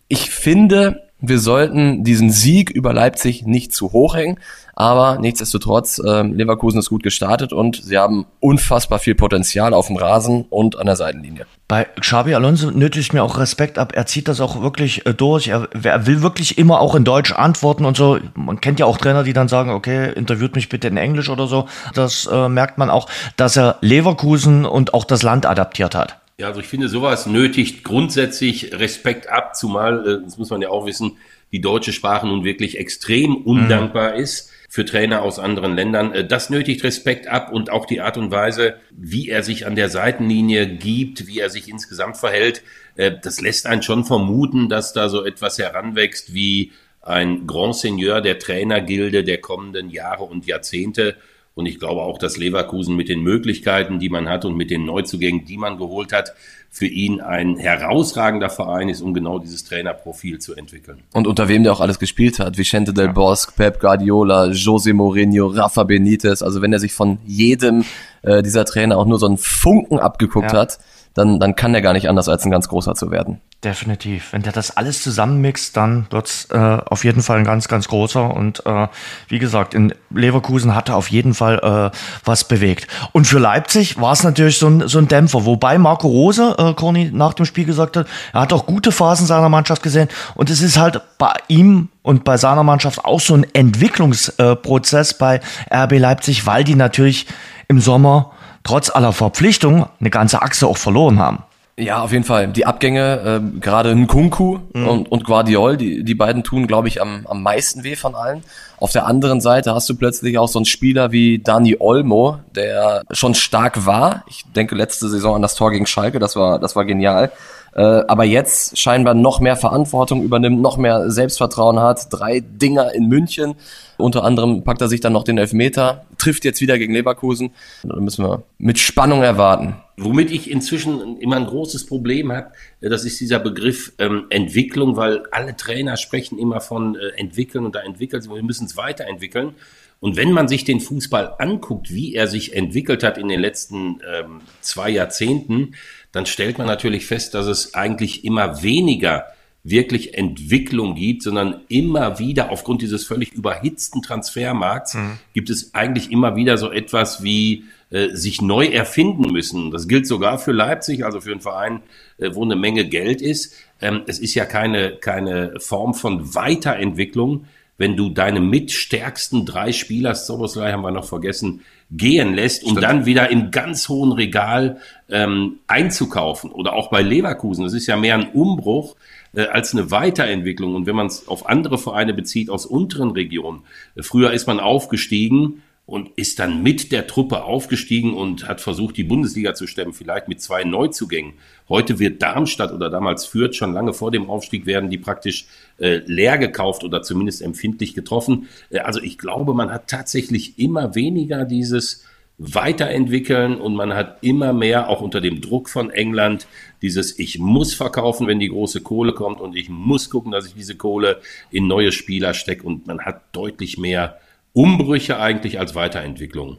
[0.08, 4.38] Ich finde, wir sollten diesen Sieg über Leipzig nicht zu hoch hängen,
[4.76, 9.96] aber nichtsdestotrotz, äh, Leverkusen ist gut gestartet und sie haben unfassbar viel Potenzial auf dem
[9.96, 11.46] Rasen und an der Seitenlinie.
[11.68, 13.92] Bei Xabi Alonso nötigt mir auch Respekt ab.
[13.94, 15.48] Er zieht das auch wirklich äh, durch.
[15.48, 18.18] Er, er, will wirklich immer auch in Deutsch antworten und so.
[18.34, 21.46] Man kennt ja auch Trainer, die dann sagen, okay, interviewt mich bitte in Englisch oder
[21.46, 21.66] so.
[21.94, 26.18] Das äh, merkt man auch, dass er Leverkusen und auch das Land adaptiert hat.
[26.36, 30.68] Ja, also ich finde, sowas nötigt grundsätzlich Respekt ab, zumal, äh, das muss man ja
[30.68, 31.12] auch wissen,
[31.52, 34.20] die deutsche Sprache nun wirklich extrem undankbar mhm.
[34.20, 36.12] ist für Trainer aus anderen Ländern.
[36.12, 39.76] Äh, das nötigt Respekt ab und auch die Art und Weise, wie er sich an
[39.76, 42.64] der Seitenlinie gibt, wie er sich insgesamt verhält,
[42.96, 48.20] äh, das lässt einen schon vermuten, dass da so etwas heranwächst wie ein Grand Seigneur
[48.20, 51.18] der Trainergilde der kommenden Jahre und Jahrzehnte
[51.54, 54.84] Und ich glaube auch, dass Leverkusen mit den Möglichkeiten, die man hat und mit den
[54.84, 56.34] Neuzugängen, die man geholt hat,
[56.74, 61.04] für ihn ein herausragender Verein ist, um genau dieses Trainerprofil zu entwickeln.
[61.12, 62.58] Und unter wem der auch alles gespielt hat.
[62.58, 66.42] Vicente del Bosque, Pep Guardiola, Jose Mourinho, Rafa Benitez.
[66.42, 67.84] Also wenn er sich von jedem
[68.22, 70.58] äh, dieser Trainer auch nur so einen Funken abgeguckt ja.
[70.58, 70.80] hat,
[71.14, 73.40] dann, dann kann der gar nicht anders, als ein ganz großer zu werden.
[73.62, 74.32] Definitiv.
[74.32, 78.34] Wenn der das alles zusammenmixt, dann wird's äh, auf jeden Fall ein ganz, ganz großer.
[78.34, 78.88] Und äh,
[79.28, 82.88] wie gesagt, in Leverkusen hat er auf jeden Fall äh, was bewegt.
[83.12, 85.46] Und für Leipzig war es natürlich so ein, so ein Dämpfer.
[85.46, 89.26] Wobei Marco Rose, äh, Corny, nach dem Spiel gesagt hat, er hat auch gute Phasen
[89.26, 90.08] seiner Mannschaft gesehen.
[90.34, 95.40] Und es ist halt bei ihm und bei seiner Mannschaft auch so ein Entwicklungsprozess bei
[95.72, 97.26] RB Leipzig, weil die natürlich
[97.68, 98.32] im Sommer
[98.64, 101.44] trotz aller Verpflichtungen eine ganze Achse auch verloren haben.
[101.76, 102.48] Ja, auf jeden Fall.
[102.48, 104.88] Die Abgänge, äh, gerade Nkunku mhm.
[104.88, 108.44] und, und Guardiol, die, die beiden tun, glaube ich, am, am meisten weh von allen.
[108.78, 113.02] Auf der anderen Seite hast du plötzlich auch so einen Spieler wie Dani Olmo, der
[113.10, 114.22] schon stark war.
[114.28, 117.32] Ich denke letzte Saison an das Tor gegen Schalke, das war, das war genial.
[117.74, 122.06] Äh, aber jetzt scheinbar noch mehr Verantwortung übernimmt, noch mehr Selbstvertrauen hat.
[122.10, 123.54] Drei Dinger in München.
[123.96, 127.50] Unter anderem packt er sich dann noch den Elfmeter, trifft jetzt wieder gegen Leverkusen.
[127.82, 129.76] Da müssen wir mit Spannung erwarten.
[129.96, 134.96] Womit ich inzwischen immer ein großes Problem habe, äh, das ist dieser Begriff ähm, Entwicklung,
[134.96, 138.76] weil alle Trainer sprechen immer von äh, entwickeln und da entwickelt sich, wir müssen es
[138.76, 139.54] weiterentwickeln.
[140.00, 144.00] Und wenn man sich den Fußball anguckt, wie er sich entwickelt hat in den letzten
[144.06, 145.74] ähm, zwei Jahrzehnten,
[146.14, 149.26] dann stellt man natürlich fest, dass es eigentlich immer weniger
[149.64, 155.18] wirklich Entwicklung gibt, sondern immer wieder aufgrund dieses völlig überhitzten Transfermarkts mhm.
[155.32, 159.70] gibt es eigentlich immer wieder so etwas wie äh, sich neu erfinden müssen.
[159.70, 161.82] Das gilt sogar für Leipzig, also für einen Verein,
[162.18, 163.54] äh, wo eine Menge Geld ist.
[163.80, 167.46] Ähm, es ist ja keine, keine Form von Weiterentwicklung,
[167.76, 172.82] wenn du deine mitstärksten drei Spieler, Soboslai haben wir noch vergessen, gehen lässt, um Stimmt.
[172.84, 176.50] dann wieder im ganz hohen Regal ähm, einzukaufen.
[176.50, 177.64] Oder auch bei Leverkusen.
[177.64, 178.96] Das ist ja mehr ein Umbruch
[179.34, 180.74] äh, als eine Weiterentwicklung.
[180.74, 183.62] Und wenn man es auf andere Vereine bezieht aus unteren Regionen,
[183.96, 188.96] äh, früher ist man aufgestiegen und ist dann mit der Truppe aufgestiegen und hat versucht,
[188.96, 191.34] die Bundesliga zu stemmen, vielleicht mit zwei Neuzugängen.
[191.68, 195.46] Heute wird Darmstadt oder damals Fürth schon lange vor dem Aufstieg werden die praktisch
[195.78, 198.48] äh, leer gekauft oder zumindest empfindlich getroffen.
[198.70, 202.04] Äh, also ich glaube, man hat tatsächlich immer weniger dieses
[202.38, 206.48] weiterentwickeln und man hat immer mehr, auch unter dem Druck von England,
[206.82, 210.54] dieses Ich muss verkaufen, wenn die große Kohle kommt und ich muss gucken, dass ich
[210.54, 211.20] diese Kohle
[211.50, 214.18] in neue Spieler stecke und man hat deutlich mehr
[214.54, 216.56] Umbrüche eigentlich als Weiterentwicklung.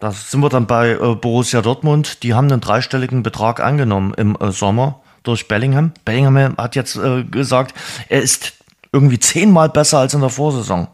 [0.00, 2.22] Da sind wir dann bei äh, Borussia Dortmund.
[2.22, 5.92] Die haben einen dreistelligen Betrag angenommen im äh, Sommer durch Bellingham.
[6.04, 7.74] Bellingham hat jetzt äh, gesagt,
[8.08, 8.54] er ist
[8.92, 10.88] irgendwie zehnmal besser als in der Vorsaison.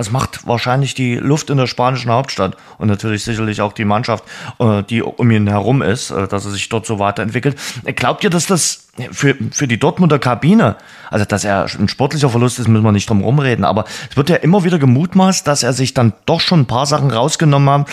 [0.00, 4.24] Das macht wahrscheinlich die Luft in der spanischen Hauptstadt und natürlich sicherlich auch die Mannschaft,
[4.58, 7.58] äh, die um ihn herum ist, äh, dass er sich dort so weiterentwickelt.
[7.96, 10.76] Glaubt ihr, dass das für, für die Dortmunder Kabine,
[11.10, 14.30] also dass er ein sportlicher Verlust ist, müssen wir nicht drum rumreden, aber es wird
[14.30, 17.84] ja immer wieder gemutmaßt, dass er sich dann doch schon ein paar Sachen rausgenommen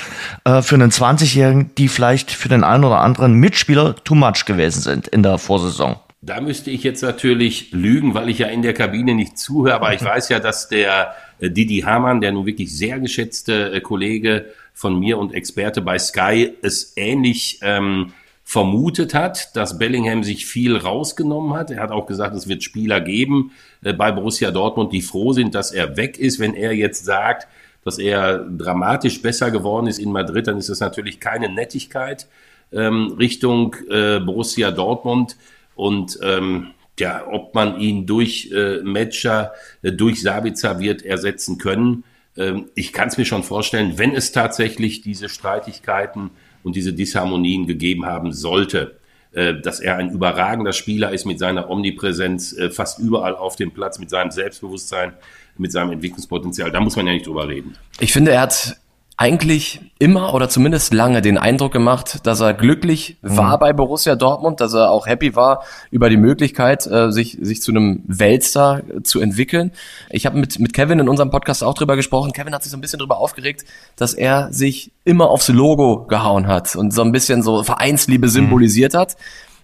[0.46, 4.46] hat äh, für einen 20-Jährigen, die vielleicht für den einen oder anderen Mitspieler too much
[4.46, 5.98] gewesen sind in der Vorsaison.
[6.22, 9.94] Da müsste ich jetzt natürlich lügen, weil ich ja in der Kabine nicht zuhöre, aber
[9.94, 14.46] ich weiß ja, dass der äh, Didi Hamann, der nun wirklich sehr geschätzte äh, Kollege
[14.74, 20.78] von mir und Experte bei Sky, es ähnlich ähm, vermutet hat, dass Bellingham sich viel
[20.78, 21.70] rausgenommen hat.
[21.70, 23.52] Er hat auch gesagt, es wird Spieler geben
[23.84, 26.40] äh, bei Borussia Dortmund, die froh sind, dass er weg ist.
[26.40, 27.48] Wenn er jetzt sagt,
[27.84, 32.28] dass er dramatisch besser geworden ist in Madrid, dann ist das natürlich keine Nettigkeit
[32.72, 35.38] ähm, Richtung äh, Borussia Dortmund.
[35.76, 42.04] Und ähm, ja, ob man ihn durch äh, Matcher, äh, durch Sabitzer wird ersetzen können.
[42.36, 46.32] Ähm, ich kann es mir schon vorstellen, wenn es tatsächlich diese Streitigkeiten
[46.64, 48.98] und diese Disharmonien gegeben haben sollte,
[49.32, 53.72] äh, dass er ein überragender Spieler ist mit seiner Omnipräsenz äh, fast überall auf dem
[53.72, 55.14] Platz, mit seinem Selbstbewusstsein,
[55.58, 56.72] mit seinem Entwicklungspotenzial.
[56.72, 57.76] Da muss man ja nicht drüber reden.
[58.00, 58.78] Ich finde, er hat
[59.20, 63.36] eigentlich immer oder zumindest lange den Eindruck gemacht, dass er glücklich mhm.
[63.36, 67.64] war bei Borussia Dortmund, dass er auch happy war über die Möglichkeit, äh, sich, sich
[67.64, 69.72] zu einem Weltstar zu entwickeln.
[70.12, 72.32] Ich habe mit, mit Kevin in unserem Podcast auch drüber gesprochen.
[72.32, 76.46] Kevin hat sich so ein bisschen drüber aufgeregt, dass er sich immer aufs Logo gehauen
[76.46, 79.00] hat und so ein bisschen so Vereinsliebe symbolisiert mhm.
[79.00, 79.18] hat.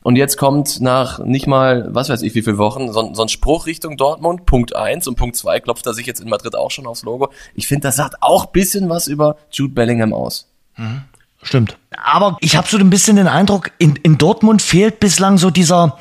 [0.03, 3.29] Und jetzt kommt nach nicht mal, was weiß ich, wie viele Wochen, so, so ein
[3.29, 6.71] Spruch Richtung Dortmund, Punkt eins und Punkt zwei klopft er sich jetzt in Madrid auch
[6.71, 7.29] schon aufs Logo.
[7.55, 10.47] Ich finde, das sagt auch bisschen was über Jude Bellingham aus.
[10.77, 11.03] Mhm.
[11.41, 11.77] Stimmt.
[12.01, 15.97] Aber ich habe so ein bisschen den Eindruck, in, in Dortmund fehlt bislang so dieser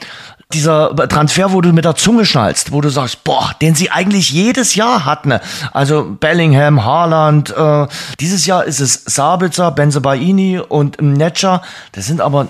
[0.53, 4.31] dieser Transfer, wo du mit der Zunge schnallst, wo du sagst, boah, den sie eigentlich
[4.31, 5.39] jedes Jahr hatten.
[5.73, 7.87] Also Bellingham, Haaland, äh,
[8.21, 11.63] dieses Jahr ist es Sabitzer, Benzebaini und Netscher.
[11.93, 12.49] Das sind aber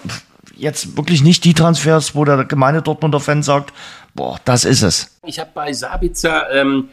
[0.57, 3.73] jetzt wirklich nicht die Transfers, wo der gemeine Dortmunder Fan sagt,
[4.15, 5.19] boah, das ist es.
[5.25, 6.89] Ich habe bei Sabitzer ähm,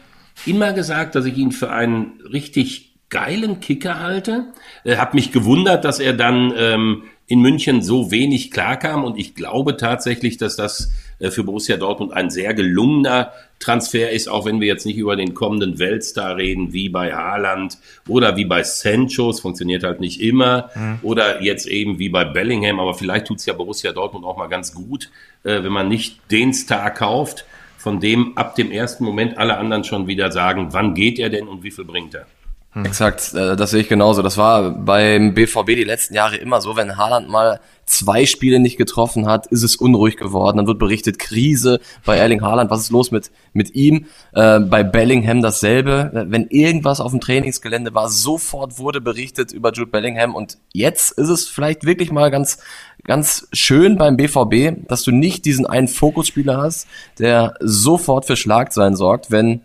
[0.46, 4.52] immer gesagt, dass ich ihn für einen richtig geilen Kicker halte.
[4.84, 9.34] Äh, habe mich gewundert, dass er dann ähm, in München so wenig klarkam und ich
[9.34, 10.92] glaube tatsächlich, dass das
[11.28, 15.34] für Borussia Dortmund ein sehr gelungener Transfer ist, auch wenn wir jetzt nicht über den
[15.34, 17.76] kommenden Weltstar reden, wie bei Haaland
[18.08, 20.98] oder wie bei Sancho, es funktioniert halt nicht immer, mhm.
[21.02, 24.74] oder jetzt eben wie bei Bellingham, aber vielleicht tut's ja Borussia Dortmund auch mal ganz
[24.74, 25.10] gut,
[25.44, 27.44] äh, wenn man nicht den Star kauft,
[27.76, 31.48] von dem ab dem ersten Moment alle anderen schon wieder sagen, wann geht er denn
[31.48, 32.26] und wie viel bringt er.
[32.72, 32.84] Hm.
[32.84, 34.22] Exakt, äh, das sehe ich genauso.
[34.22, 38.76] Das war beim BVB die letzten Jahre immer so, wenn Haaland mal zwei Spiele nicht
[38.76, 40.58] getroffen hat, ist es unruhig geworden.
[40.58, 44.06] Dann wird berichtet, Krise bei Erling Haaland, was ist los mit, mit ihm?
[44.32, 46.26] Äh, bei Bellingham dasselbe.
[46.28, 51.28] Wenn irgendwas auf dem Trainingsgelände war, sofort wurde berichtet über Jude Bellingham und jetzt ist
[51.28, 52.58] es vielleicht wirklich mal ganz,
[53.02, 56.86] ganz schön beim BVB, dass du nicht diesen einen Fokusspieler hast,
[57.18, 59.62] der sofort für Schlagzeilen sorgt, wenn,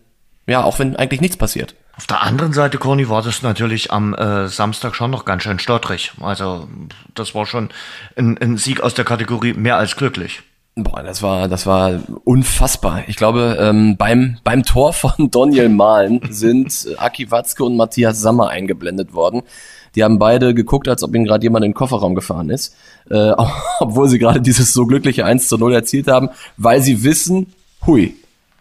[0.48, 1.76] ja, auch wenn eigentlich nichts passiert.
[1.98, 5.60] Auf der anderen Seite, Conny, war das natürlich am äh, Samstag schon noch ganz schön
[5.60, 6.12] stottrig.
[6.20, 6.68] Also
[7.14, 7.70] das war schon
[8.18, 10.42] ein, ein Sieg aus der Kategorie mehr als glücklich.
[10.76, 13.04] Boah, das war, das war unfassbar.
[13.08, 18.50] Ich glaube, ähm, beim, beim Tor von Daniel Mahlen sind Aki Watzke und Matthias Sammer
[18.50, 19.44] eingeblendet worden.
[19.96, 22.76] Die haben beide geguckt, als ob ihnen gerade jemand in den Kofferraum gefahren ist,
[23.10, 23.32] äh,
[23.80, 27.54] obwohl sie gerade dieses so glückliche 1 zu 0 erzielt haben, weil sie wissen,
[27.86, 28.14] hui,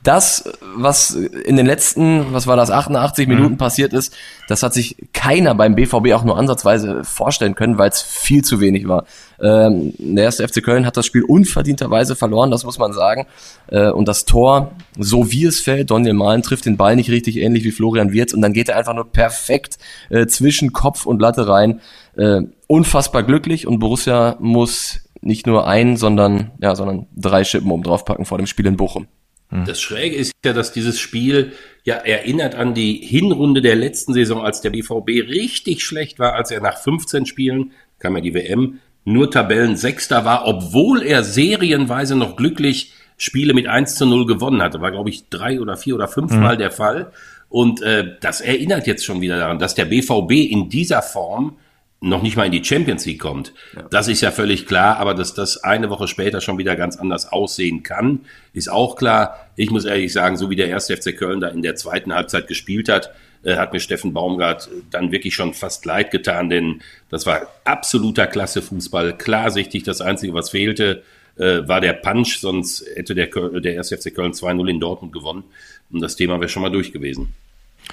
[0.05, 0.45] das,
[0.77, 3.35] was in den letzten, was war das, 88 mhm.
[3.35, 4.14] Minuten passiert ist,
[4.49, 8.61] das hat sich keiner beim BVB auch nur ansatzweise vorstellen können, weil es viel zu
[8.61, 9.07] wenig war.
[9.40, 13.27] Ähm, der erste FC Köln hat das Spiel unverdienterweise verloren, das muss man sagen.
[13.69, 17.38] Äh, und das Tor, so wie es fällt, Daniel Mahlen trifft den Ball nicht richtig
[17.38, 19.79] ähnlich wie Florian Wirtz und dann geht er einfach nur perfekt
[20.11, 21.81] äh, zwischen Kopf und Latte rein.
[22.17, 27.83] Äh, unfassbar glücklich und Borussia muss nicht nur ein, sondern ja, sondern drei Schippen oben
[27.83, 29.07] draufpacken vor dem Spiel in Bochum.
[29.51, 29.65] Hm.
[29.65, 31.53] Das Schräge ist ja, dass dieses Spiel
[31.85, 36.51] ja erinnert an die Hinrunde der letzten Saison, als der BVB richtig schlecht war, als
[36.51, 42.37] er nach 15 Spielen, kam ja die WM, nur Tabellensechster war, obwohl er serienweise noch
[42.37, 44.81] glücklich Spiele mit 1 zu 0 gewonnen hatte.
[44.81, 46.59] War, glaube ich, drei oder vier oder fünfmal mhm.
[46.59, 47.13] der Fall.
[47.49, 51.57] Und äh, das erinnert jetzt schon wieder daran, dass der BVB in dieser Form
[52.05, 53.53] noch nicht mal in die Champions League kommt.
[53.75, 53.83] Ja.
[53.90, 57.33] Das ist ja völlig klar, aber dass das eine Woche später schon wieder ganz anders
[57.33, 58.21] aussehen kann,
[58.53, 59.49] ist auch klar.
[59.57, 62.47] Ich muss ehrlich sagen, so wie der erste FC Köln da in der zweiten Halbzeit
[62.47, 63.11] gespielt hat,
[63.43, 68.27] äh, hat mir Steffen Baumgart dann wirklich schon fast leid getan, denn das war absoluter
[68.27, 69.83] Klasse Fußball, klarsichtig.
[69.83, 71.03] Das Einzige, was fehlte,
[71.37, 75.45] äh, war der Punch, sonst hätte der, der erste FC Köln 2-0 in Dortmund gewonnen.
[75.90, 77.35] Und das Thema wäre schon mal durch gewesen.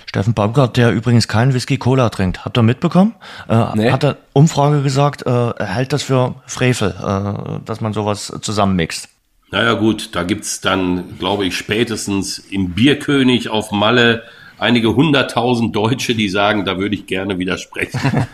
[0.07, 2.43] Steffen Baumgart, der übrigens keinen Whisky Cola trinkt.
[2.43, 3.15] Habt ihr mitbekommen?
[3.47, 3.91] Äh, nee.
[3.91, 9.09] Hat er Umfrage gesagt, äh, er hält das für Frevel, äh, dass man sowas zusammenmixt.
[9.51, 14.23] Naja gut, da gibt's dann, glaube ich, spätestens im Bierkönig auf Malle
[14.61, 17.99] einige hunderttausend Deutsche, die sagen, da würde ich gerne widersprechen.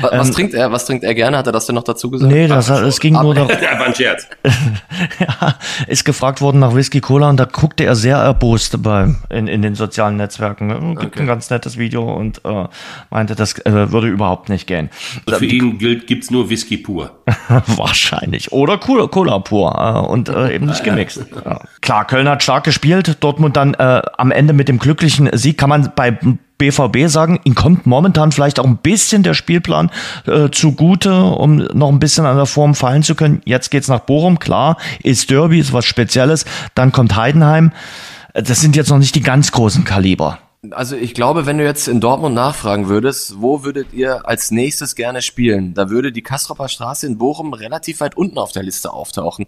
[0.00, 0.70] was, ähm, trinkt er?
[0.70, 1.36] Was trinkt er gerne?
[1.36, 2.32] Hat er das denn noch dazu gesagt?
[2.32, 3.50] Nee, das, Ach, es ging nur darum.
[3.78, 4.28] war ein Scherz.
[5.18, 5.56] ja,
[5.88, 9.62] ist gefragt worden nach Whisky Cola und da guckte er sehr erbost bei, in, in
[9.62, 10.94] den sozialen Netzwerken.
[10.94, 11.20] Gibt okay.
[11.20, 12.68] ein ganz nettes Video und äh,
[13.10, 14.90] meinte, das äh, würde überhaupt nicht gehen.
[15.26, 17.10] Also für ihn gilt, gibt's nur Whisky pur.
[17.66, 18.52] Wahrscheinlich.
[18.52, 21.24] Oder Cola, Cola pur äh, und äh, eben nicht gemixt.
[21.44, 21.60] Ja.
[21.80, 25.58] Klar, Köln hat stark gespielt, Dortmund dann äh, am Ende mit dem glücklichen glücklichen Sieg
[25.58, 26.18] kann man bei
[26.58, 29.90] BVB sagen, ihm kommt momentan vielleicht auch ein bisschen der Spielplan
[30.26, 33.42] äh, zugute, um noch ein bisschen an der Form fallen zu können.
[33.44, 36.46] Jetzt geht's nach Bochum, klar, ist Derby, ist was Spezielles.
[36.74, 37.72] Dann kommt Heidenheim.
[38.32, 40.38] Das sind jetzt noch nicht die ganz großen Kaliber.
[40.70, 44.94] Also ich glaube, wenn du jetzt in Dortmund nachfragen würdest, wo würdet ihr als nächstes
[44.94, 48.92] gerne spielen, da würde die Kastropper Straße in Bochum relativ weit unten auf der Liste
[48.92, 49.46] auftauchen.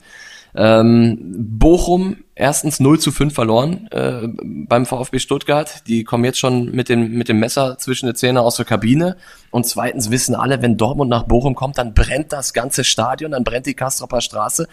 [0.55, 1.19] Ähm,
[1.59, 5.87] Bochum erstens 0 zu 5 verloren äh, beim VfB Stuttgart.
[5.87, 9.17] Die kommen jetzt schon mit dem, mit dem Messer zwischen den Zähne aus der Kabine.
[9.51, 13.45] Und zweitens wissen alle, wenn Dortmund nach Bochum kommt, dann brennt das ganze Stadion, dann
[13.45, 14.69] brennt die Kastropper Straße.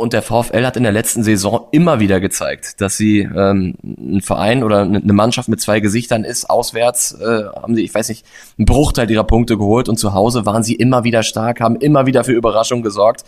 [0.00, 4.20] Und der VfL hat in der letzten Saison immer wieder gezeigt, dass sie ähm, ein
[4.20, 6.48] Verein oder eine Mannschaft mit zwei Gesichtern ist.
[6.48, 8.24] Auswärts äh, haben sie, ich weiß nicht,
[8.58, 12.06] einen Bruchteil ihrer Punkte geholt und zu Hause waren sie immer wieder stark, haben immer
[12.06, 13.24] wieder für Überraschung gesorgt.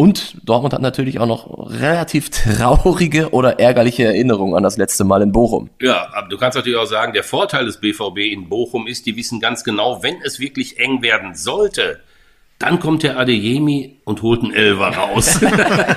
[0.00, 5.20] Und Dortmund hat natürlich auch noch relativ traurige oder ärgerliche Erinnerungen an das letzte Mal
[5.20, 5.68] in Bochum.
[5.78, 9.14] Ja, aber du kannst natürlich auch sagen, der Vorteil des BVB in Bochum ist, die
[9.16, 12.00] wissen ganz genau, wenn es wirklich eng werden sollte,
[12.60, 15.40] Dann kommt der Adeyemi und holt einen Elver raus.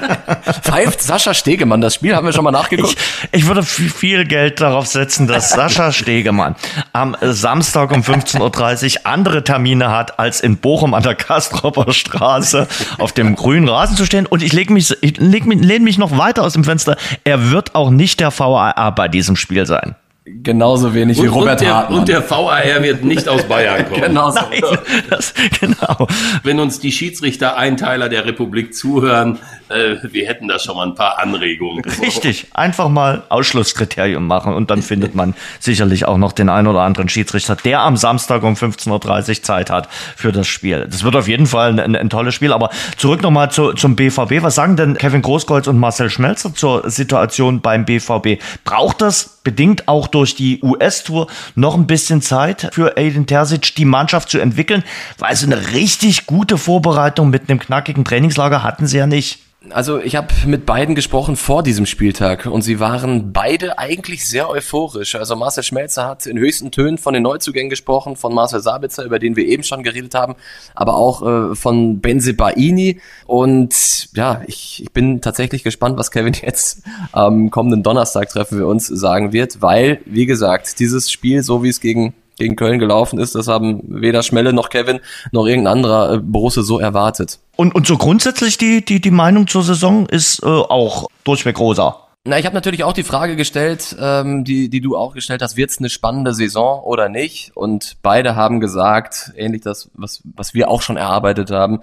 [0.61, 2.15] Pfeift Sascha Stegemann das Spiel?
[2.15, 2.95] Haben wir schon mal nachgeguckt?
[3.33, 6.55] Ich, ich würde viel Geld darauf setzen, dass Sascha Stegemann
[6.93, 12.69] am Samstag um 15.30 Uhr andere Termine hat, als in Bochum an der Kastropper Straße
[12.97, 14.25] auf dem grünen Rasen zu stehen.
[14.25, 16.95] Und ich lege mich, ich leg mich, lehne mich noch weiter aus dem Fenster.
[17.25, 19.95] Er wird auch nicht der VAR bei diesem Spiel sein.
[20.25, 21.99] Genauso wenig wie und, Robert und der, Hartmann.
[21.99, 24.01] Und der VAR wird nicht aus Bayern kommen.
[24.01, 24.39] genau so.
[24.39, 24.61] Nein,
[25.09, 26.07] das, genau.
[26.43, 29.39] Wenn uns die Schiedsrichter-Einteiler der Republik zuhören,
[29.73, 31.83] äh, wir hätten da schon mal ein paar Anregungen.
[32.01, 36.81] Richtig, einfach mal Ausschlusskriterium machen und dann findet man sicherlich auch noch den einen oder
[36.81, 40.87] anderen Schiedsrichter, der am Samstag um 15.30 Uhr Zeit hat für das Spiel.
[40.89, 44.41] Das wird auf jeden Fall ein, ein tolles Spiel, aber zurück nochmal zu, zum BVB.
[44.41, 48.41] Was sagen denn Kevin Großkreuz und Marcel Schmelzer zur Situation beim BVB?
[48.63, 53.85] Braucht das bedingt auch durch die US-Tour noch ein bisschen Zeit für Aiden Terzic, die
[53.85, 54.83] Mannschaft zu entwickeln,
[55.19, 59.39] weil so eine richtig gute Vorbereitung mit einem knackigen Trainingslager hatten sie ja nicht.
[59.69, 64.49] Also ich habe mit beiden gesprochen vor diesem Spieltag und sie waren beide eigentlich sehr
[64.49, 65.15] euphorisch.
[65.15, 69.19] Also Marcel Schmelzer hat in höchsten Tönen von den Neuzugängen gesprochen, von Marcel Sabitzer, über
[69.19, 70.35] den wir eben schon geredet haben,
[70.75, 72.99] aber auch äh, von Benze Baini.
[73.25, 78.67] Und ja, ich, ich bin tatsächlich gespannt, was Kevin jetzt am kommenden Donnerstag treffen wir
[78.67, 83.19] uns sagen wird, weil, wie gesagt, dieses Spiel, so wie es gegen gegen Köln gelaufen
[83.19, 83.35] ist.
[83.35, 84.99] Das haben weder Schmelle noch Kevin
[85.31, 87.39] noch irgendein anderer äh, Borusse so erwartet.
[87.55, 91.97] Und, und so grundsätzlich die, die, die Meinung zur Saison ist äh, auch durchweg rosa.
[92.25, 95.57] Na, ich habe natürlich auch die Frage gestellt, ähm, die, die du auch gestellt hast,
[95.57, 97.51] wird es eine spannende Saison oder nicht?
[97.53, 101.81] Und beide haben gesagt, ähnlich das, was, was wir auch schon erarbeitet haben,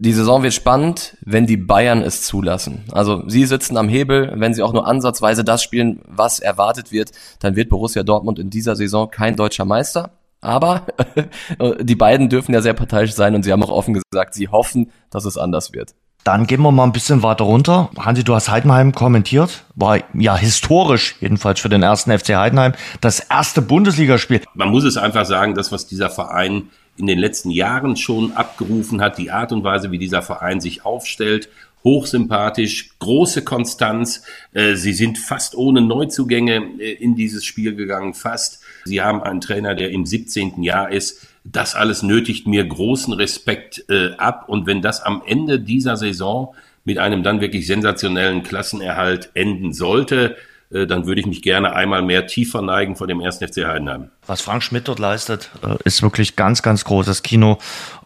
[0.00, 2.84] die Saison wird spannend, wenn die Bayern es zulassen.
[2.90, 7.12] Also sie sitzen am Hebel, wenn sie auch nur ansatzweise das spielen, was erwartet wird,
[7.38, 10.12] dann wird Borussia Dortmund in dieser Saison kein deutscher Meister.
[10.40, 10.86] Aber
[11.80, 14.90] die beiden dürfen ja sehr parteiisch sein und sie haben auch offen gesagt, sie hoffen,
[15.10, 15.94] dass es anders wird.
[16.24, 17.90] Dann gehen wir mal ein bisschen weiter runter.
[17.98, 19.64] Hansi, du hast Heidenheim kommentiert.
[19.74, 24.42] War ja historisch, jedenfalls für den ersten FC Heidenheim, das erste Bundesligaspiel.
[24.54, 29.00] Man muss es einfach sagen, das, was dieser Verein in den letzten Jahren schon abgerufen
[29.00, 31.48] hat, die Art und Weise, wie dieser Verein sich aufstellt,
[31.82, 34.22] hochsympathisch, große Konstanz.
[34.52, 38.60] Äh, sie sind fast ohne Neuzugänge äh, in dieses Spiel gegangen, fast.
[38.84, 40.62] Sie haben einen Trainer, der im 17.
[40.62, 41.26] Jahr ist.
[41.42, 44.48] Das alles nötigt mir großen Respekt äh, ab.
[44.48, 50.36] Und wenn das am Ende dieser Saison mit einem dann wirklich sensationellen Klassenerhalt enden sollte,
[50.70, 54.10] dann würde ich mich gerne einmal mehr tiefer neigen vor dem ersten FC Heidenheim.
[54.26, 57.58] Was Frank Schmidt dort leistet, äh, ist wirklich ganz, ganz großes Kino.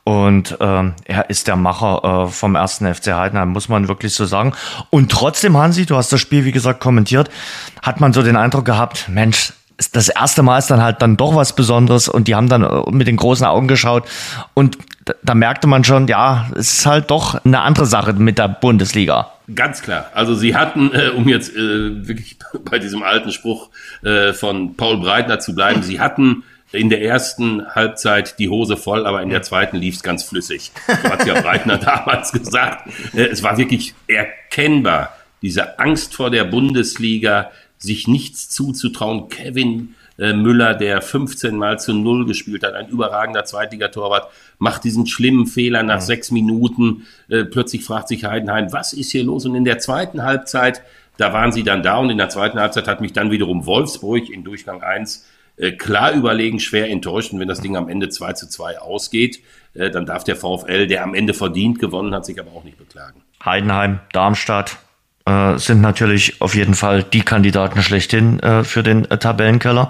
[0.04, 4.24] Und ähm, er ist der Macher äh, vom ersten FC Heidenheim, muss man wirklich so
[4.24, 4.52] sagen.
[4.90, 7.30] Und trotzdem, Hansi, du hast das Spiel, wie gesagt, kommentiert,
[7.82, 9.52] hat man so den Eindruck gehabt, Mensch,
[9.92, 13.08] das erste Mal ist dann halt dann doch was Besonderes und die haben dann mit
[13.08, 14.04] den großen Augen geschaut
[14.54, 18.38] und da, da merkte man schon, ja, es ist halt doch eine andere Sache mit
[18.38, 19.32] der Bundesliga.
[19.54, 20.10] Ganz klar.
[20.14, 23.70] Also sie hatten, äh, um jetzt äh, wirklich bei diesem alten Spruch
[24.02, 29.06] äh, von Paul Breitner zu bleiben, sie hatten in der ersten Halbzeit die Hose voll,
[29.06, 30.72] aber in der zweiten lief es ganz flüssig.
[30.86, 32.88] So hat ja Breitner damals gesagt.
[33.14, 39.28] Äh, es war wirklich erkennbar, diese Angst vor der Bundesliga, sich nichts zuzutrauen.
[39.28, 45.46] Kevin Müller, der 15 Mal zu Null gespielt hat, ein überragender Zweitligatorwart, macht diesen schlimmen
[45.46, 46.04] Fehler nach mhm.
[46.06, 47.06] sechs Minuten.
[47.28, 49.44] Äh, plötzlich fragt sich Heidenheim, was ist hier los?
[49.44, 50.82] Und in der zweiten Halbzeit,
[51.16, 54.30] da waren sie dann da und in der zweiten Halbzeit hat mich dann wiederum Wolfsburg
[54.30, 57.32] in Durchgang 1 äh, klar überlegen, schwer enttäuscht.
[57.32, 59.40] Und wenn das Ding am Ende 2 zu 2 ausgeht,
[59.74, 62.78] äh, dann darf der VfL, der am Ende verdient gewonnen hat, sich aber auch nicht
[62.78, 63.22] beklagen.
[63.44, 64.78] Heidenheim, Darmstadt,
[65.26, 69.88] äh, sind natürlich auf jeden Fall die Kandidaten schlechthin äh, für den äh, Tabellenkeller.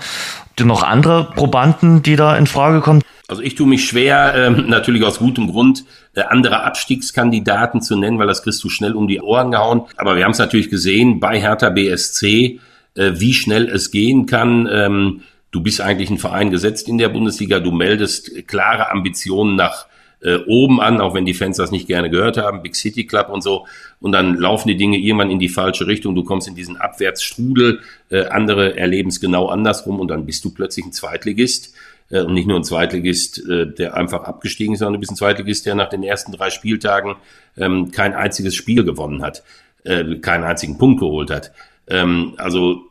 [0.58, 3.02] Die noch andere Probanden, die da in Frage kommen?
[3.26, 8.18] Also ich tue mich schwer, ähm, natürlich aus gutem Grund, äh, andere Abstiegskandidaten zu nennen,
[8.18, 9.82] weil das kriegst du schnell um die Ohren gehauen.
[9.96, 12.60] Aber wir haben es natürlich gesehen bei Hertha BSC,
[12.94, 14.68] äh, wie schnell es gehen kann.
[14.70, 19.86] Ähm, du bist eigentlich ein Verein gesetzt in der Bundesliga, du meldest klare Ambitionen nach
[20.24, 23.28] äh, oben an, auch wenn die Fans das nicht gerne gehört haben, Big City Club
[23.28, 23.66] und so.
[24.00, 26.14] Und dann laufen die Dinge irgendwann in die falsche Richtung.
[26.14, 27.80] Du kommst in diesen Abwärtsstrudel.
[28.10, 31.74] Äh, andere erleben es genau andersrum und dann bist du plötzlich ein Zweitligist.
[32.10, 35.16] Äh, und nicht nur ein Zweitligist, äh, der einfach abgestiegen ist, sondern du bist ein
[35.16, 37.16] Zweitligist, der nach den ersten drei Spieltagen
[37.56, 39.42] ähm, kein einziges Spiel gewonnen hat,
[39.84, 41.52] äh, keinen einzigen Punkt geholt hat.
[41.87, 42.82] Ähm, also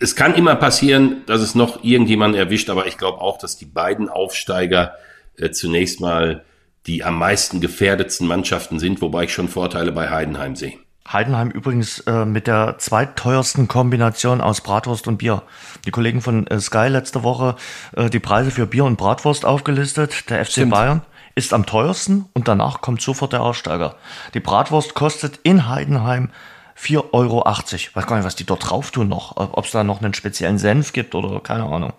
[0.00, 3.66] es kann immer passieren, dass es noch irgendjemanden erwischt, aber ich glaube auch, dass die
[3.66, 4.94] beiden Aufsteiger
[5.36, 6.44] äh, zunächst mal
[6.86, 10.78] die am meisten gefährdetsten Mannschaften sind, wobei ich schon Vorteile bei Heidenheim sehe.
[11.12, 15.42] Heidenheim übrigens äh, mit der zweitteuersten Kombination aus Bratwurst und Bier.
[15.84, 17.56] Die Kollegen von äh, Sky letzte Woche
[17.96, 20.30] äh, die Preise für Bier und Bratwurst aufgelistet.
[20.30, 20.72] Der FC Stimmt.
[20.72, 21.02] Bayern
[21.34, 23.96] ist am teuersten und danach kommt sofort der Aussteiger.
[24.34, 26.30] Die Bratwurst kostet in Heidenheim
[26.78, 27.44] 4,80 Euro.
[27.74, 29.36] Ich weiß gar nicht, was die dort drauf tun noch.
[29.36, 31.92] Ob es da noch einen speziellen Senf gibt oder keine Ahnung.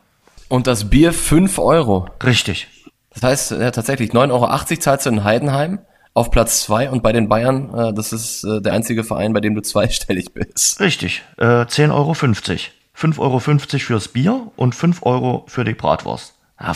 [0.48, 2.08] Und das Bier 5 Euro.
[2.24, 2.68] Richtig.
[3.14, 5.80] Das heißt, ja, tatsächlich 9,80 Euro zahlst du in Heidenheim
[6.14, 9.40] auf Platz 2 und bei den Bayern, äh, das ist äh, der einzige Verein, bei
[9.40, 10.80] dem du zweistellig bist.
[10.80, 11.24] Richtig.
[11.38, 12.12] Äh, 10,50 Euro.
[12.14, 16.36] 5,50 Euro fürs Bier und 5 Euro für die Bratwurst.
[16.60, 16.74] Ja,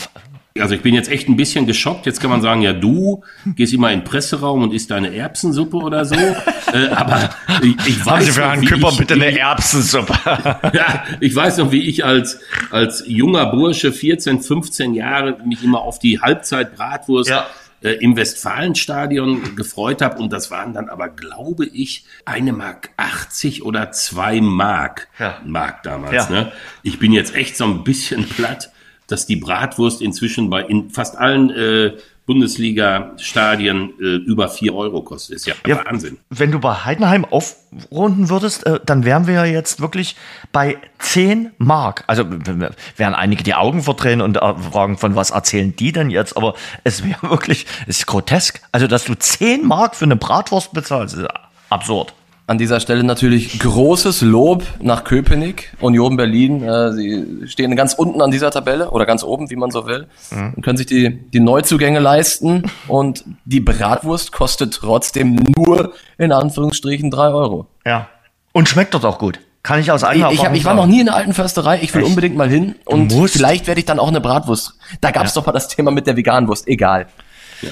[0.60, 2.06] also ich bin jetzt echt ein bisschen geschockt.
[2.06, 5.76] Jetzt kann man sagen, ja, du gehst immer in den Presseraum und isst deine Erbsensuppe
[5.76, 6.14] oder so.
[6.72, 7.30] äh, aber
[7.62, 10.14] ich, ich weiß für noch, Herrn wie Küpper ich, bitte eine Erbsensuppe?
[10.72, 12.40] ja, ich weiß noch, wie ich als,
[12.70, 17.46] als junger Bursche, 14, 15 Jahre, mich immer auf die Halbzeit-Bratwurst Ja.
[17.82, 20.18] äh, im Westfalenstadion gefreut habe.
[20.18, 25.08] Und das waren dann aber, glaube ich, eine Mark 80 oder zwei Mark.
[25.18, 25.40] Ja.
[25.44, 26.28] Mark damals.
[26.28, 26.30] Ja.
[26.30, 26.52] Ne?
[26.82, 28.70] Ich bin jetzt echt so ein bisschen platt,
[29.06, 31.92] dass die Bratwurst inzwischen bei in fast allen äh,
[32.26, 35.36] Bundesliga-Stadien äh, über 4 Euro kostet.
[35.36, 35.84] Ist ja, Ja.
[35.84, 36.18] Wahnsinn.
[36.28, 40.16] Wenn du bei Heidenheim aufrunden würdest, äh, dann wären wir ja jetzt wirklich
[40.50, 42.02] bei 10 Mark.
[42.08, 46.36] Also werden einige die Augen verdrehen und äh, fragen, von was erzählen die denn jetzt?
[46.36, 48.60] Aber es wäre wirklich, es ist grotesk.
[48.72, 51.28] Also, dass du 10 Mark für eine Bratwurst bezahlst, ist
[51.70, 52.12] absurd.
[52.48, 56.62] An dieser Stelle natürlich großes Lob nach Köpenick, Union Berlin.
[56.62, 60.06] Äh, sie stehen ganz unten an dieser Tabelle oder ganz oben, wie man so will,
[60.30, 62.70] und können sich die, die Neuzugänge leisten.
[62.86, 67.66] Und die Bratwurst kostet trotzdem nur in Anführungsstrichen drei Euro.
[67.84, 68.08] Ja.
[68.52, 69.40] Und schmeckt dort auch gut.
[69.64, 71.34] Kann ich aus Ich, eigener ich, hab, Erfahrung ich war noch nie in der alten
[71.34, 71.80] Försterei.
[71.82, 72.10] Ich will Echt?
[72.10, 74.74] unbedingt mal hin und vielleicht werde ich dann auch eine Bratwurst.
[75.00, 76.68] Da gab es doch mal das Thema mit der Veganwurst.
[76.68, 77.08] Egal.
[77.60, 77.70] Ja,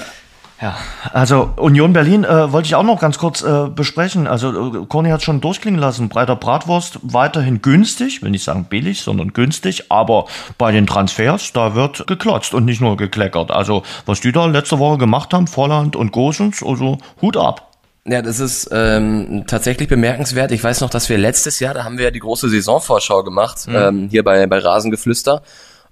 [1.12, 4.26] also Union Berlin äh, wollte ich auch noch ganz kurz äh, besprechen.
[4.26, 6.08] Also äh, Corny hat schon durchklingen lassen.
[6.08, 9.90] Breiter Bratwurst weiterhin günstig, will nicht sagen billig, sondern günstig.
[9.90, 10.26] Aber
[10.56, 13.50] bei den Transfers, da wird geklotzt und nicht nur gekleckert.
[13.50, 17.70] Also was die da letzte Woche gemacht haben, Volland und Gosens, also Hut ab.
[18.06, 20.52] Ja, das ist ähm, tatsächlich bemerkenswert.
[20.52, 23.66] Ich weiß noch, dass wir letztes Jahr, da haben wir ja die große Saisonvorschau gemacht,
[23.66, 25.42] ähm, hier bei, bei Rasengeflüster.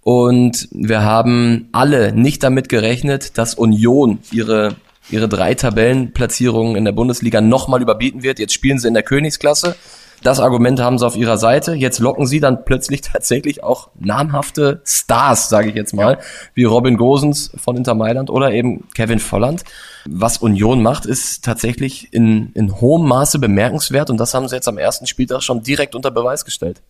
[0.02, 4.74] Und wir haben alle nicht damit gerechnet, dass Union ihre,
[5.10, 8.38] ihre drei Tabellenplatzierungen in der Bundesliga nochmal überbieten wird.
[8.38, 9.76] Jetzt spielen sie in der Königsklasse.
[10.22, 11.74] Das Argument haben sie auf ihrer Seite.
[11.74, 16.18] Jetzt locken sie dann plötzlich tatsächlich auch namhafte Stars, sage ich jetzt mal,
[16.54, 19.64] wie Robin Gosens von Inter Mailand oder eben Kevin Volland.
[20.04, 24.68] Was Union macht, ist tatsächlich in, in hohem Maße bemerkenswert und das haben sie jetzt
[24.68, 26.82] am ersten Spieltag schon direkt unter Beweis gestellt.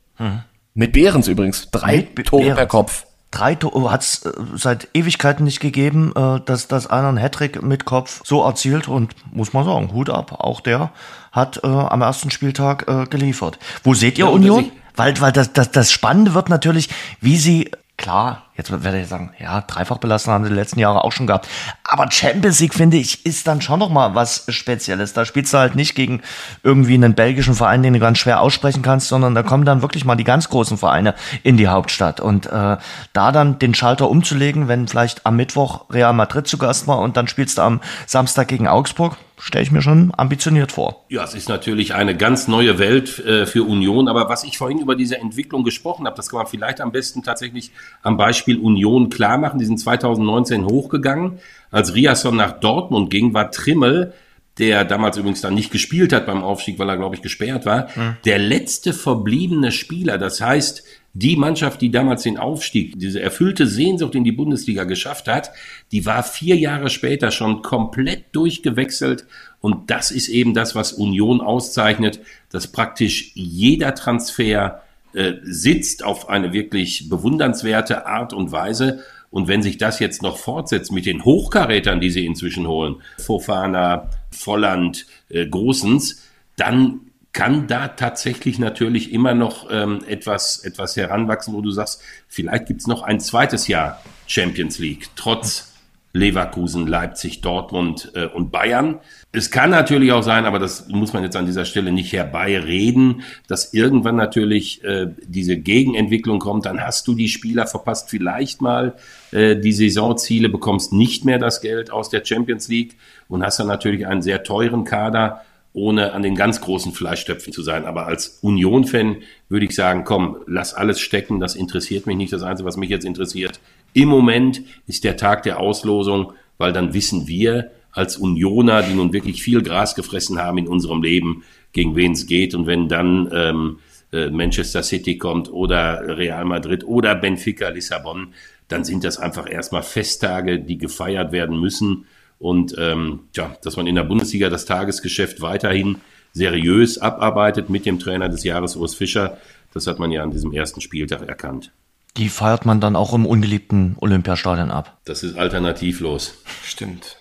[0.74, 1.68] Mit Behrens übrigens.
[1.70, 2.70] Drei Mit Tore per Behrens.
[2.70, 3.06] Kopf.
[3.30, 7.62] Drei Tore hat es äh, seit Ewigkeiten nicht gegeben, äh, dass, dass einer einen Hattrick
[7.62, 10.90] mit Kopf so erzielt und muss man sagen, Hut ab, auch der
[11.32, 13.58] hat äh, am ersten Spieltag äh, geliefert.
[13.82, 14.70] Wo seht ihr und Union?
[14.94, 19.32] Weil, weil das, das, das Spannende wird natürlich, wie sie, klar, jetzt werde ich sagen,
[19.38, 21.48] ja, Dreifachbelastung haben sie die letzten Jahre auch schon gehabt.
[21.84, 25.14] Aber Champions League, finde ich, ist dann schon nochmal was Spezielles.
[25.14, 26.20] Da spielst du halt nicht gegen
[26.62, 30.04] irgendwie einen belgischen Verein, den du ganz schwer aussprechen kannst, sondern da kommen dann wirklich
[30.04, 32.20] mal die ganz großen Vereine in die Hauptstadt.
[32.20, 32.76] Und äh,
[33.12, 37.16] da dann den Schalter umzulegen, wenn vielleicht am Mittwoch Real Madrid zu Gast war und
[37.16, 41.04] dann spielst du am Samstag gegen Augsburg, stelle ich mir schon ambitioniert vor.
[41.08, 44.78] Ja, es ist natürlich eine ganz neue Welt äh, für Union, aber was ich vorhin
[44.78, 47.72] über diese Entwicklung gesprochen habe, das kann man vielleicht am besten tatsächlich
[48.02, 49.58] am Beispiel Union klar machen.
[49.58, 51.38] Die sind 2019 hochgegangen.
[51.70, 54.12] Als Riasson nach Dortmund ging, war Trimmel,
[54.58, 57.88] der damals übrigens dann nicht gespielt hat beim Aufstieg, weil er, glaube ich, gesperrt war,
[58.24, 60.18] der letzte verbliebene Spieler.
[60.18, 60.84] Das heißt,
[61.14, 65.52] die Mannschaft, die damals den Aufstieg, diese erfüllte Sehnsucht in die Bundesliga geschafft hat,
[65.90, 69.26] die war vier Jahre später schon komplett durchgewechselt.
[69.60, 72.20] Und das ist eben das, was Union auszeichnet,
[72.50, 74.81] dass praktisch jeder Transfer
[75.14, 79.04] äh, sitzt auf eine wirklich bewundernswerte Art und Weise.
[79.30, 84.10] Und wenn sich das jetzt noch fortsetzt mit den Hochkarätern, die sie inzwischen holen, Fofana,
[84.30, 86.22] Volland, äh, Großens,
[86.56, 87.00] dann
[87.32, 92.86] kann da tatsächlich natürlich immer noch ähm, etwas, etwas heranwachsen, wo du sagst, vielleicht gibt's
[92.86, 95.71] noch ein zweites Jahr Champions League, trotz
[96.14, 98.98] Leverkusen, Leipzig, Dortmund äh, und Bayern.
[99.32, 103.22] Es kann natürlich auch sein, aber das muss man jetzt an dieser Stelle nicht herbeireden,
[103.48, 106.66] dass irgendwann natürlich äh, diese Gegenentwicklung kommt.
[106.66, 108.94] Dann hast du die Spieler verpasst, vielleicht mal
[109.30, 112.96] äh, die Saisonziele, bekommst nicht mehr das Geld aus der Champions League
[113.28, 115.42] und hast dann natürlich einen sehr teuren Kader
[115.74, 117.86] ohne an den ganz großen Fleischtöpfen zu sein.
[117.86, 122.32] Aber als Union-Fan würde ich sagen, komm, lass alles stecken, das interessiert mich nicht.
[122.32, 123.60] Das Einzige, was mich jetzt interessiert,
[123.94, 129.12] im Moment ist der Tag der Auslosung, weil dann wissen wir als Unioner, die nun
[129.12, 132.54] wirklich viel Gras gefressen haben in unserem Leben, gegen wen es geht.
[132.54, 133.78] Und wenn dann ähm,
[134.12, 138.34] äh, Manchester City kommt oder Real Madrid oder Benfica Lissabon,
[138.68, 142.06] dann sind das einfach erstmal Festtage, die gefeiert werden müssen.
[142.38, 145.98] Und ähm, ja, dass man in der Bundesliga das Tagesgeschäft weiterhin
[146.32, 149.38] seriös abarbeitet mit dem Trainer des Jahres Urs Fischer,
[149.74, 151.72] das hat man ja an diesem ersten Spieltag erkannt.
[152.16, 154.98] Die feiert man dann auch im ungeliebten Olympiastadion ab.
[155.04, 156.34] Das ist alternativlos.
[156.62, 157.16] Stimmt.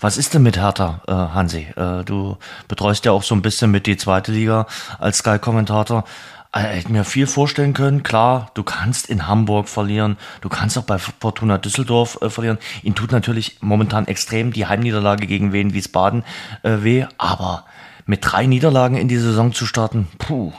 [0.00, 1.66] Was ist denn mit Hertha, äh, Hansi?
[1.76, 2.36] Äh, du
[2.68, 4.66] betreust ja auch so ein bisschen mit die zweite Liga
[4.98, 6.04] als Sky-Kommentator.
[6.52, 8.02] Äh, hätte mir viel vorstellen können.
[8.02, 12.58] Klar, du kannst in Hamburg verlieren, du kannst auch bei Fortuna Düsseldorf äh, verlieren.
[12.82, 16.24] Ihn tut natürlich momentan extrem die Heimniederlage gegen Wien Wiesbaden
[16.62, 17.64] äh, weh, aber
[18.06, 20.52] mit drei Niederlagen in die Saison zu starten, puh,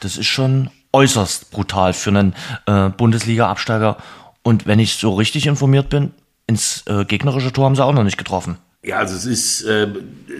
[0.00, 2.34] das ist schon äußerst brutal für einen
[2.66, 3.96] äh, Bundesliga-Absteiger.
[4.42, 6.12] Und wenn ich so richtig informiert bin,
[6.46, 8.58] ins äh, gegnerische Tor haben sie auch noch nicht getroffen.
[8.84, 9.88] Ja, also es ist äh,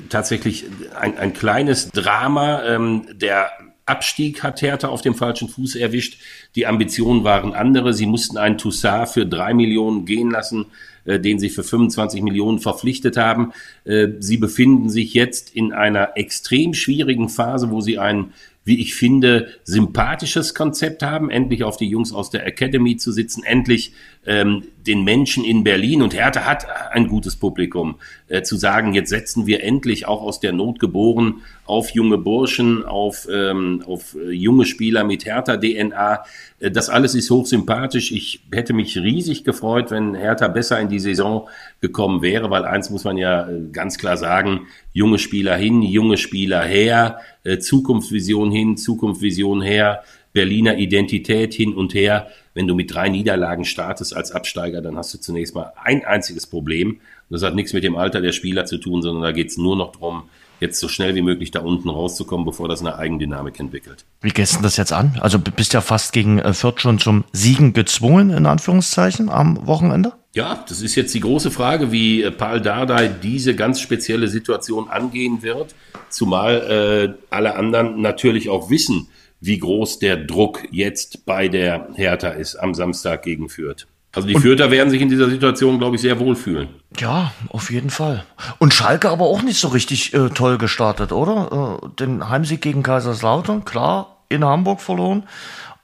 [0.08, 0.64] tatsächlich
[0.98, 2.64] ein, ein kleines Drama.
[2.64, 3.50] Ähm, der
[3.86, 6.18] Abstieg hat Hertha auf dem falschen Fuß erwischt.
[6.56, 7.94] Die Ambitionen waren andere.
[7.94, 10.66] Sie mussten einen Toussaint für drei Millionen gehen lassen,
[11.04, 13.52] äh, den sie für 25 Millionen verpflichtet haben.
[13.84, 18.32] Äh, sie befinden sich jetzt in einer extrem schwierigen Phase, wo sie einen
[18.64, 23.42] wie ich finde, sympathisches Konzept haben, endlich auf die Jungs aus der Academy zu sitzen,
[23.42, 23.92] endlich
[24.24, 27.96] ähm, den Menschen in Berlin und Hertha hat ein gutes Publikum,
[28.28, 32.84] äh, zu sagen, jetzt setzen wir endlich auch aus der Not geboren auf junge Burschen,
[32.84, 36.24] auf, ähm, auf äh, junge Spieler mit Hertha-DNA.
[36.58, 38.12] Äh, das alles ist hochsympathisch.
[38.12, 41.48] Ich hätte mich riesig gefreut, wenn Hertha besser in die Saison
[41.82, 46.16] gekommen wäre, weil eins muss man ja äh, ganz klar sagen, junge Spieler hin, junge
[46.16, 52.28] Spieler her, äh, Zukunftsvision hin, Zukunftsvision her, Berliner Identität hin und her.
[52.54, 56.46] Wenn du mit drei Niederlagen startest als Absteiger, dann hast du zunächst mal ein einziges
[56.46, 57.00] Problem.
[57.28, 59.76] das hat nichts mit dem Alter der Spieler zu tun, sondern da geht es nur
[59.76, 60.24] noch darum,
[60.62, 64.06] jetzt so schnell wie möglich da unten rauszukommen, bevor das eine Eigendynamik entwickelt.
[64.22, 65.18] Wie gehst du das jetzt an?
[65.20, 70.12] Also bist ja fast gegen äh, Fürth schon zum Siegen gezwungen, in Anführungszeichen, am Wochenende?
[70.34, 74.88] Ja, das ist jetzt die große Frage, wie äh, Paul Dardai diese ganz spezielle Situation
[74.88, 75.74] angehen wird,
[76.08, 79.08] zumal äh, alle anderen natürlich auch wissen,
[79.40, 83.86] wie groß der Druck jetzt bei der Hertha ist am Samstag gegen Fürth.
[84.14, 86.68] Also die Fürther werden sich in dieser Situation, glaube ich, sehr wohlfühlen.
[86.98, 88.24] Ja, auf jeden Fall.
[88.58, 91.80] Und Schalke aber auch nicht so richtig äh, toll gestartet, oder?
[91.82, 95.24] Äh, den Heimsieg gegen Kaiserslautern, klar, in Hamburg verloren.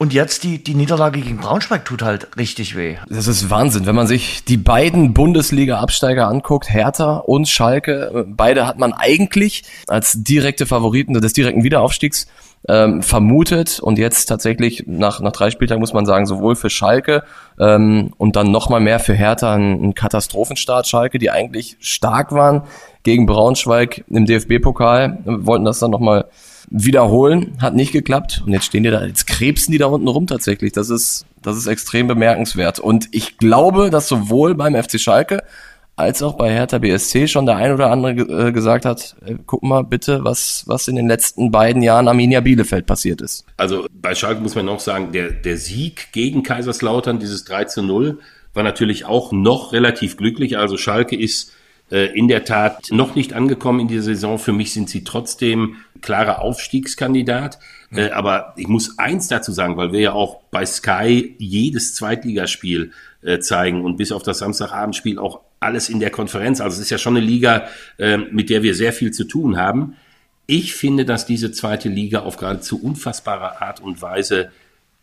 [0.01, 2.99] Und jetzt die, die Niederlage gegen Braunschweig tut halt richtig weh.
[3.09, 8.25] Das ist Wahnsinn, wenn man sich die beiden Bundesliga-Absteiger anguckt, Hertha und Schalke.
[8.29, 12.29] Beide hat man eigentlich als direkte Favoriten des direkten Wiederaufstiegs
[12.69, 17.23] ähm, vermutet und jetzt tatsächlich nach, nach drei Spieltagen muss man sagen, sowohl für Schalke
[17.59, 20.87] ähm, und dann nochmal mehr für Hertha ein, ein Katastrophenstart.
[20.87, 22.63] Schalke, die eigentlich stark waren
[23.05, 26.27] gegen Braunschweig im DFB-Pokal, wollten das dann nochmal
[26.71, 30.27] wiederholen, hat nicht geklappt und jetzt stehen die da, jetzt krebsen die da unten rum
[30.27, 30.73] tatsächlich.
[30.73, 32.79] Das ist, das ist extrem bemerkenswert.
[32.79, 35.43] Und ich glaube, dass sowohl beim FC Schalke
[35.99, 38.13] als auch bei Hertha BSC schon der ein oder andere
[38.49, 42.41] äh, gesagt hat, äh, guck mal bitte, was, was in den letzten beiden Jahren Arminia
[42.41, 43.45] Bielefeld passiert ist.
[43.57, 47.83] Also bei Schalke muss man noch sagen, der, der Sieg gegen Kaiserslautern, dieses 3 zu
[47.83, 48.19] 0,
[48.55, 50.57] war natürlich auch noch relativ glücklich.
[50.57, 51.53] Also Schalke ist
[51.91, 54.39] äh, in der Tat noch nicht angekommen in dieser Saison.
[54.39, 57.59] Für mich sind sie trotzdem klarer Aufstiegskandidat.
[57.91, 62.93] Äh, aber ich muss eins dazu sagen, weil wir ja auch bei Sky jedes Zweitligaspiel
[63.23, 66.61] äh, zeigen und bis auf das Samstagabendspiel auch alles in der Konferenz.
[66.61, 69.57] Also es ist ja schon eine Liga, äh, mit der wir sehr viel zu tun
[69.57, 69.97] haben.
[70.47, 74.51] Ich finde, dass diese zweite Liga auf geradezu unfassbare Art und Weise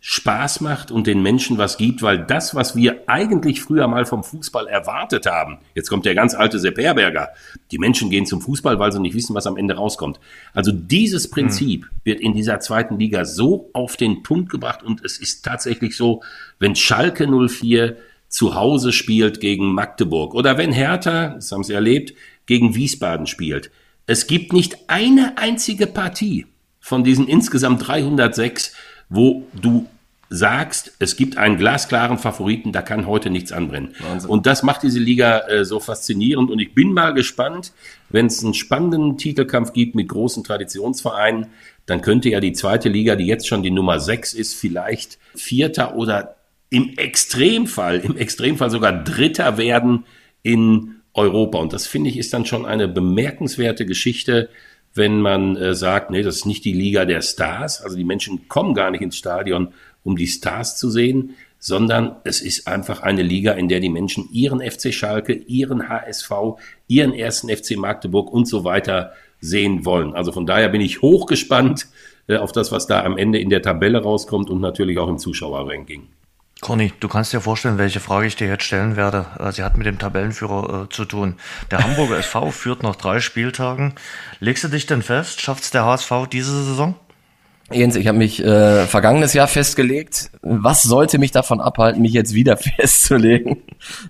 [0.07, 4.23] Spaß macht und den Menschen was gibt, weil das, was wir eigentlich früher mal vom
[4.23, 7.29] Fußball erwartet haben, jetzt kommt der ganz alte Sepp Herberger,
[7.71, 10.19] die Menschen gehen zum Fußball, weil sie nicht wissen, was am Ende rauskommt.
[10.53, 11.99] Also dieses Prinzip mhm.
[12.03, 16.21] wird in dieser zweiten Liga so auf den Punkt gebracht und es ist tatsächlich so,
[16.59, 17.97] wenn Schalke 04
[18.29, 22.13] zu Hause spielt gegen Magdeburg oder wenn Hertha, das haben sie erlebt,
[22.45, 23.71] gegen Wiesbaden spielt.
[24.07, 26.45] Es gibt nicht eine einzige Partie
[26.79, 28.73] von diesen insgesamt 306,
[29.09, 29.87] wo du
[30.29, 33.95] sagst, es gibt einen glasklaren Favoriten, da kann heute nichts anbrennen.
[33.99, 34.29] Wahnsinn.
[34.29, 36.49] Und das macht diese Liga äh, so faszinierend.
[36.49, 37.73] Und ich bin mal gespannt,
[38.09, 41.47] wenn es einen spannenden Titelkampf gibt mit großen Traditionsvereinen,
[41.85, 45.95] dann könnte ja die zweite Liga, die jetzt schon die Nummer sechs ist, vielleicht Vierter
[45.95, 46.35] oder
[46.75, 50.03] im Extremfall, im Extremfall sogar Dritter werden
[50.43, 51.57] in Europa.
[51.59, 54.49] Und das finde ich ist dann schon eine bemerkenswerte Geschichte,
[54.93, 57.81] wenn man äh, sagt, nee, das ist nicht die Liga der Stars.
[57.81, 59.69] Also die Menschen kommen gar nicht ins Stadion,
[60.03, 64.27] um die Stars zu sehen, sondern es ist einfach eine Liga, in der die Menschen
[64.33, 66.29] ihren FC Schalke, ihren HSV,
[66.89, 70.13] ihren ersten FC Magdeburg und so weiter sehen wollen.
[70.13, 71.87] Also von daher bin ich hochgespannt
[72.27, 75.19] äh, auf das, was da am Ende in der Tabelle rauskommt und natürlich auch im
[75.19, 76.09] Zuschauerranking.
[76.61, 79.25] Conny, du kannst dir vorstellen, welche Frage ich dir jetzt stellen werde.
[79.39, 81.35] Äh, sie hat mit dem Tabellenführer äh, zu tun.
[81.69, 83.93] Der Hamburger SV führt nach drei Spieltagen.
[84.39, 85.41] Legst du dich denn fest?
[85.41, 86.95] Schafft's der HSV diese Saison?
[87.71, 90.29] Jens, ich habe mich äh, vergangenes Jahr festgelegt.
[90.43, 93.57] Was sollte mich davon abhalten, mich jetzt wieder festzulegen?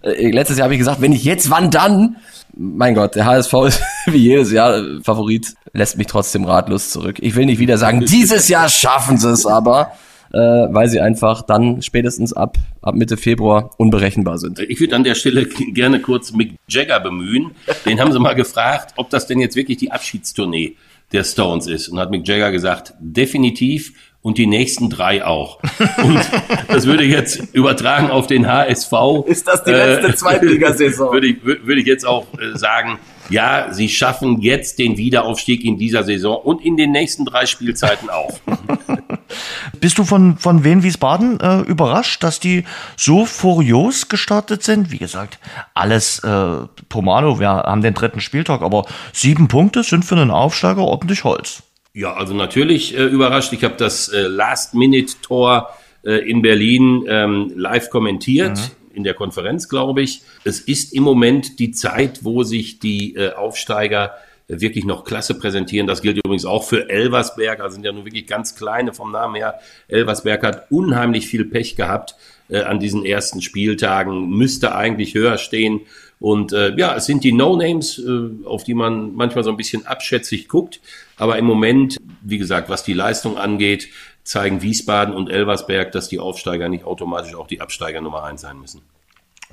[0.03, 2.17] Äh, letztes Jahr habe ich gesagt, wenn ich jetzt, wann dann?
[2.53, 7.17] Mein Gott, der HSV ist wie jedes Jahr Favorit, lässt mich trotzdem ratlos zurück.
[7.21, 9.93] Ich will nicht wieder sagen, dieses Jahr schaffen sie es aber,
[10.35, 14.59] äh, weil sie einfach dann spätestens ab, ab Mitte Februar unberechenbar sind.
[14.59, 17.51] Ich würde an der Stelle gerne kurz Mick Jagger bemühen.
[17.85, 20.75] Den haben sie mal gefragt, ob das denn jetzt wirklich die Abschiedstournee
[21.13, 21.87] der Stones ist.
[21.87, 25.61] Und hat Mick Jagger gesagt, definitiv und die nächsten drei auch.
[26.03, 26.19] Und
[26.67, 28.91] das würde ich jetzt übertragen auf den HSV.
[29.27, 31.11] Ist das die letzte äh, Zweitligasaison?
[31.13, 32.99] Würde ich, würde ich jetzt auch äh, sagen,
[33.29, 38.09] ja, sie schaffen jetzt den Wiederaufstieg in dieser Saison und in den nächsten drei Spielzeiten
[38.09, 38.39] auch.
[39.79, 42.63] Bist du von, von Wien Wiesbaden äh, überrascht, dass die
[42.95, 44.91] so furios gestartet sind?
[44.91, 45.39] Wie gesagt,
[45.73, 46.57] alles äh,
[46.89, 51.63] Pomano, wir haben den dritten Spieltag, aber sieben Punkte sind für einen Aufsteiger ordentlich Holz.
[51.93, 53.53] Ja, also natürlich äh, überrascht.
[53.53, 55.69] Ich habe das äh, Last-Minute-Tor
[56.03, 58.57] äh, in Berlin ähm, live kommentiert.
[58.57, 60.21] Mhm in der Konferenz, glaube ich.
[60.43, 64.13] Es ist im Moment die Zeit, wo sich die äh, Aufsteiger
[64.47, 65.87] wirklich noch klasse präsentieren.
[65.87, 69.35] Das gilt übrigens auch für Elversberg, also sind ja nur wirklich ganz kleine vom Namen
[69.35, 69.59] her.
[69.87, 72.15] Elversberg hat unheimlich viel Pech gehabt
[72.49, 75.81] äh, an diesen ersten Spieltagen, müsste eigentlich höher stehen.
[76.19, 79.85] Und äh, ja, es sind die No-Names, äh, auf die man manchmal so ein bisschen
[79.85, 80.79] abschätzig guckt.
[81.17, 83.87] Aber im Moment, wie gesagt, was die Leistung angeht,
[84.25, 88.59] zeigen Wiesbaden und Elversberg, dass die Aufsteiger nicht automatisch auch die Absteiger Nummer eins sein
[88.59, 88.81] müssen.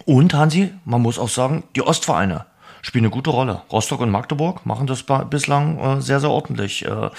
[0.04, 2.46] Und Hansi, man muss auch sagen, die Ostvereine
[2.80, 3.62] spielen eine gute Rolle.
[3.70, 7.10] Rostock und Magdeburg machen das bislang äh, sehr, sehr ordentlich äh,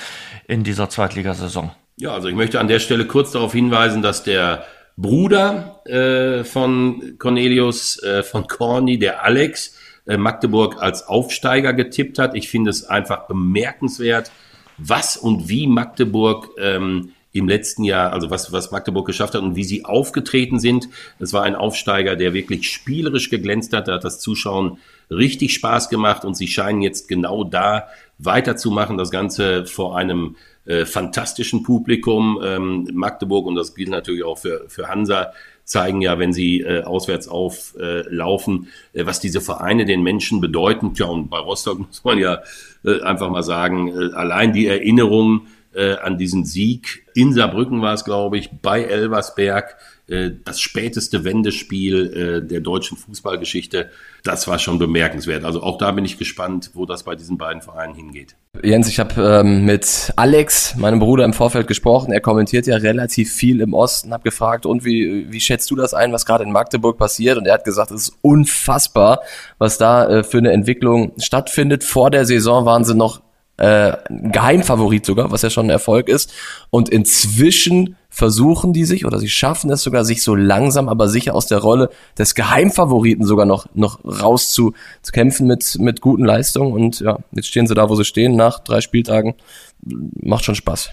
[0.47, 1.71] in dieser Zweitligasaison.
[1.97, 4.65] Ja, also ich möchte an der Stelle kurz darauf hinweisen, dass der
[4.97, 12.35] Bruder äh, von Cornelius, äh, von Corny, der Alex, äh, Magdeburg als Aufsteiger getippt hat.
[12.35, 14.31] Ich finde es einfach bemerkenswert,
[14.77, 19.55] was und wie Magdeburg ähm, im letzten Jahr, also was, was Magdeburg geschafft hat und
[19.55, 20.87] wie sie aufgetreten sind.
[21.19, 23.87] Es war ein Aufsteiger, der wirklich spielerisch geglänzt hat.
[23.87, 24.77] Da hat das Zuschauen
[25.09, 27.87] richtig Spaß gemacht und sie scheinen jetzt genau da
[28.19, 28.97] weiterzumachen.
[28.97, 32.39] Das Ganze vor einem äh, fantastischen Publikum.
[32.43, 35.33] Ähm, Magdeburg, und das gilt natürlich auch für, für Hansa,
[35.65, 40.93] zeigen ja, wenn sie äh, auswärts auflaufen, äh, was diese Vereine den Menschen bedeuten.
[40.93, 42.43] Tja, und bei Rostock muss man ja
[42.85, 47.93] äh, einfach mal sagen, äh, allein die Erinnerung äh, an diesen Sieg in Saarbrücken war
[47.93, 49.75] es, glaube ich, bei Elversberg,
[50.07, 53.89] äh, das späteste Wendespiel äh, der deutschen Fußballgeschichte.
[54.23, 55.45] Das war schon bemerkenswert.
[55.45, 58.35] Also auch da bin ich gespannt, wo das bei diesen beiden Vereinen hingeht.
[58.61, 62.11] Jens, ich habe ähm, mit Alex, meinem Bruder, im Vorfeld gesprochen.
[62.11, 64.11] Er kommentiert ja relativ viel im Osten.
[64.11, 67.37] Hab gefragt, und wie, wie schätzt du das ein, was gerade in Magdeburg passiert?
[67.37, 69.21] Und er hat gesagt, es ist unfassbar,
[69.57, 71.83] was da äh, für eine Entwicklung stattfindet.
[71.83, 73.21] Vor der Saison waren sie noch
[73.63, 76.33] äh, Geheimfavorit sogar, was ja schon ein Erfolg ist.
[76.69, 81.33] Und inzwischen versuchen die sich oder sie schaffen es sogar, sich so langsam, aber sicher
[81.33, 86.25] aus der Rolle des Geheimfavoriten sogar noch, noch raus zu, zu kämpfen mit, mit guten
[86.25, 86.73] Leistungen.
[86.73, 89.35] Und ja, jetzt stehen sie da, wo sie stehen, nach drei Spieltagen.
[89.81, 90.91] Macht schon Spaß.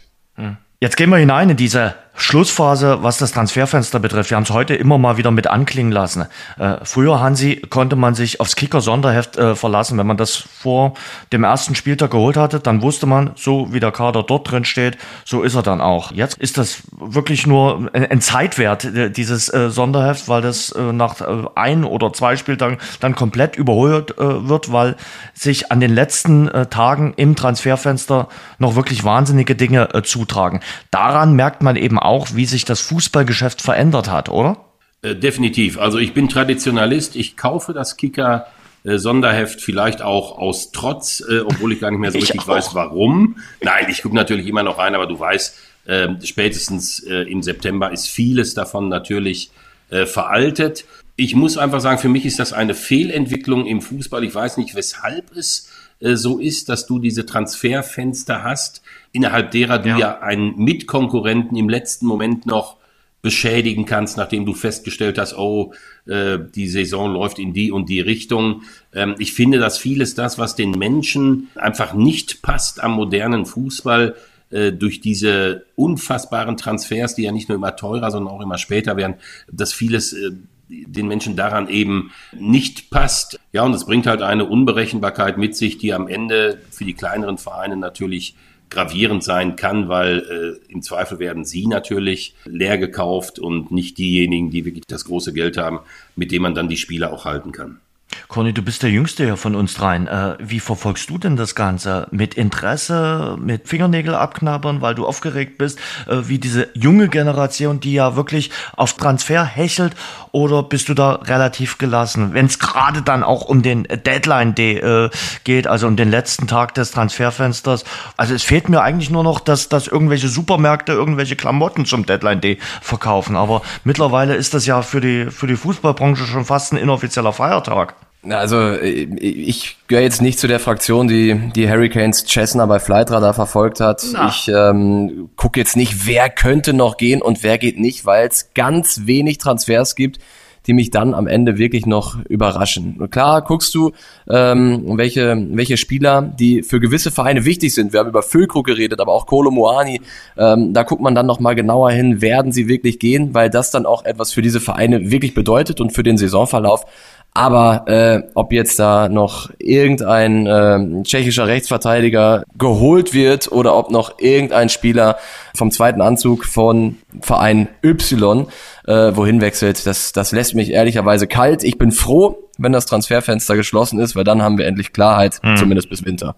[0.82, 4.30] Jetzt gehen wir hinein in diese Schlussphase, was das Transferfenster betrifft.
[4.30, 6.26] Wir haben es heute immer mal wieder mit anklingen lassen.
[6.58, 9.96] Äh, früher, Hansi, konnte man sich aufs Kicker-Sonderheft äh, verlassen.
[9.96, 10.94] Wenn man das vor
[11.32, 14.98] dem ersten Spieltag geholt hatte, dann wusste man, so wie der Kader dort drin steht,
[15.24, 16.12] so ist er dann auch.
[16.12, 20.92] Jetzt ist das wirklich nur ein, ein Zeitwert, äh, dieses äh, Sonderheft, weil das äh,
[20.92, 24.96] nach äh, ein oder zwei Spieltagen dann komplett überholt wird, weil
[25.34, 28.28] sich an den letzten Tagen im Transferfenster
[28.58, 30.60] noch wirklich wahnsinnige Dinge zutragen.
[30.90, 34.56] Daran merkt man eben auch, wie sich das Fußballgeschäft verändert hat, oder?
[35.02, 35.78] Äh, definitiv.
[35.78, 37.16] Also ich bin Traditionalist.
[37.16, 38.46] Ich kaufe das Kicker
[38.84, 42.46] äh, Sonderheft vielleicht auch aus Trotz, äh, obwohl ich gar nicht mehr so ich richtig
[42.46, 43.36] weiß, warum.
[43.60, 45.56] Nein, ich gucke natürlich immer noch rein, aber du weißt,
[45.86, 49.50] äh, spätestens äh, im September ist vieles davon natürlich
[49.90, 50.84] äh, veraltet.
[51.16, 54.24] Ich muss einfach sagen, für mich ist das eine Fehlentwicklung im Fußball.
[54.24, 58.82] Ich weiß nicht, weshalb es äh, so ist, dass du diese Transferfenster hast,
[59.12, 62.76] innerhalb derer du ja, ja einen Mitkonkurrenten im letzten Moment noch
[63.22, 65.74] beschädigen kannst, nachdem du festgestellt hast, oh,
[66.06, 68.62] äh, die Saison läuft in die und die Richtung.
[68.94, 74.16] Ähm, ich finde, dass vieles das, was den Menschen einfach nicht passt am modernen Fußball,
[74.50, 78.96] äh, durch diese unfassbaren Transfers, die ja nicht nur immer teurer, sondern auch immer später
[78.96, 79.16] werden,
[79.52, 80.30] dass vieles äh,
[80.68, 83.38] den Menschen daran eben nicht passt.
[83.52, 87.38] Ja, und es bringt halt eine Unberechenbarkeit mit sich, die am Ende für die kleineren
[87.38, 88.34] Vereine natürlich
[88.70, 94.50] gravierend sein kann, weil äh, im Zweifel werden sie natürlich leer gekauft und nicht diejenigen,
[94.50, 95.80] die wirklich das große Geld haben,
[96.16, 97.80] mit dem man dann die Spieler auch halten kann.
[98.28, 100.06] Conny, du bist der Jüngste hier von uns dreien.
[100.06, 102.06] Äh, wie verfolgst du denn das Ganze?
[102.10, 107.92] Mit Interesse, mit Fingernägel abknabbern, weil du aufgeregt bist, äh, wie diese junge Generation, die
[107.92, 109.94] ja wirklich auf Transfer hechelt,
[110.32, 112.34] oder bist du da relativ gelassen?
[112.34, 115.10] Wenn es gerade dann auch um den Deadline Day äh,
[115.44, 117.84] geht, also um den letzten Tag des Transferfensters.
[118.16, 122.40] Also es fehlt mir eigentlich nur noch, dass, dass irgendwelche Supermärkte irgendwelche Klamotten zum Deadline
[122.40, 123.36] Day verkaufen.
[123.36, 127.94] Aber mittlerweile ist das ja für die, für die Fußballbranche schon fast ein inoffizieller Feiertag.
[128.22, 133.34] Also äh, ich gehöre jetzt nicht zu der Fraktion, die die Hurricanes Chesner bei Flightradar
[133.34, 134.04] verfolgt hat.
[134.12, 134.28] Na.
[134.28, 138.50] Ich ähm, gucke jetzt nicht, wer könnte noch gehen und wer geht nicht, weil es
[138.54, 140.18] ganz wenig Transfers gibt,
[140.66, 142.96] die mich dann am Ende wirklich noch überraschen.
[143.00, 143.92] Und klar guckst du,
[144.28, 147.94] ähm, welche, welche Spieler, die für gewisse Vereine wichtig sind.
[147.94, 150.02] Wir haben über Füllkrug geredet, aber auch Kolo Moani.
[150.36, 153.70] Ähm, da guckt man dann noch mal genauer hin, werden sie wirklich gehen, weil das
[153.70, 156.84] dann auch etwas für diese Vereine wirklich bedeutet und für den Saisonverlauf.
[157.32, 164.18] Aber äh, ob jetzt da noch irgendein äh, tschechischer Rechtsverteidiger geholt wird oder ob noch
[164.18, 165.16] irgendein Spieler
[165.54, 168.46] vom zweiten Anzug von Verein Y
[168.86, 171.62] äh, wohin wechselt, das, das lässt mich ehrlicherweise kalt.
[171.62, 175.56] Ich bin froh, wenn das Transferfenster geschlossen ist, weil dann haben wir endlich Klarheit, hm.
[175.56, 176.34] zumindest bis Winter.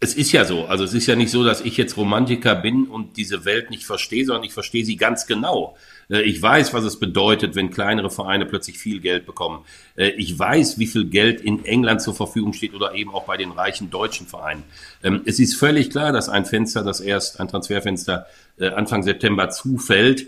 [0.00, 2.88] Es ist ja so, also es ist ja nicht so, dass ich jetzt Romantiker bin
[2.88, 5.76] und diese Welt nicht verstehe, sondern ich verstehe sie ganz genau.
[6.12, 9.64] Äh, ich weiß, was es bedeutet, wenn kleinere Vereine plötzlich viel Geld bekommen.
[9.96, 13.36] Äh, ich weiß, wie viel Geld in England zur Verfügung steht oder eben auch bei
[13.36, 14.62] den reichen deutschen Vereinen.
[15.02, 18.26] Ähm, es ist völlig klar, dass ein Fenster, das erst ein Transferfenster
[18.58, 20.26] äh, Anfang September zufällt,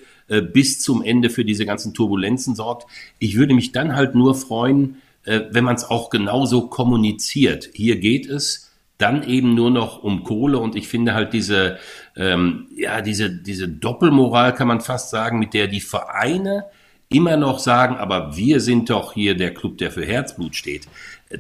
[0.54, 2.86] bis zum Ende für diese ganzen Turbulenzen sorgt.
[3.18, 7.68] Ich würde mich dann halt nur freuen, wenn man es auch genauso kommuniziert.
[7.74, 11.78] Hier geht es dann eben nur noch um Kohle und ich finde halt diese,
[12.16, 16.66] ähm, ja, diese, diese Doppelmoral kann man fast sagen, mit der die Vereine
[17.08, 20.88] immer noch sagen, aber wir sind doch hier der Club, der für Herzblut steht.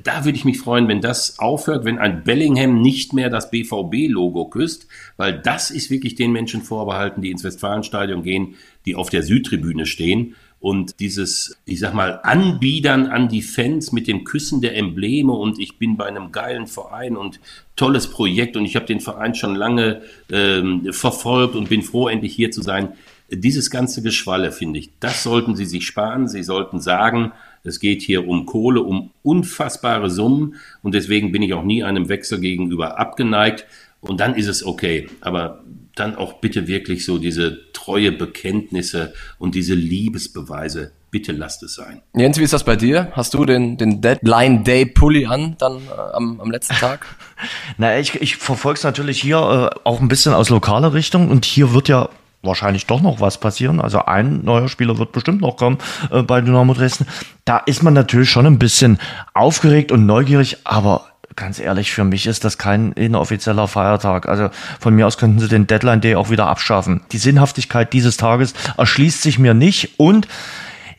[0.02, 4.46] Da würde ich mich freuen, wenn das aufhört, wenn ein Bellingham nicht mehr das BVB-Logo
[4.46, 9.22] küsst, weil das ist wirklich den Menschen vorbehalten, die ins Westfalenstadion gehen, die auf der
[9.22, 10.34] Südtribüne stehen
[10.64, 15.60] und dieses, ich sag mal, Anbiedern an die Fans mit dem Küssen der Embleme und
[15.60, 17.38] ich bin bei einem geilen Verein und
[17.76, 20.00] tolles Projekt und ich habe den Verein schon lange
[20.32, 22.94] ähm, verfolgt und bin froh, endlich hier zu sein.
[23.30, 26.28] Dieses ganze Geschwalle, finde ich, das sollten Sie sich sparen.
[26.28, 31.52] Sie sollten sagen, es geht hier um Kohle, um unfassbare Summen und deswegen bin ich
[31.52, 33.66] auch nie einem Wechsel gegenüber abgeneigt.
[34.00, 35.08] Und dann ist es okay.
[35.20, 35.62] Aber
[35.94, 40.92] dann auch bitte wirklich so diese treue Bekenntnisse und diese Liebesbeweise.
[41.10, 42.02] Bitte lasst es sein.
[42.16, 43.12] Jens, wie ist das bei dir?
[43.12, 47.06] Hast du den, den Deadline Day Pulli an dann äh, am, am letzten Tag?
[47.78, 51.44] Na, ich, ich verfolge es natürlich hier äh, auch ein bisschen aus lokaler Richtung und
[51.44, 52.08] hier wird ja
[52.42, 53.80] wahrscheinlich doch noch was passieren.
[53.80, 55.78] Also ein neuer Spieler wird bestimmt noch kommen
[56.10, 57.06] äh, bei Dynamo Dresden.
[57.44, 58.98] Da ist man natürlich schon ein bisschen
[59.34, 61.06] aufgeregt und neugierig, aber
[61.36, 64.28] ganz ehrlich, für mich ist das kein inoffizieller Feiertag.
[64.28, 67.02] Also von mir aus könnten sie den Deadline Day auch wieder abschaffen.
[67.12, 70.28] Die Sinnhaftigkeit dieses Tages erschließt sich mir nicht und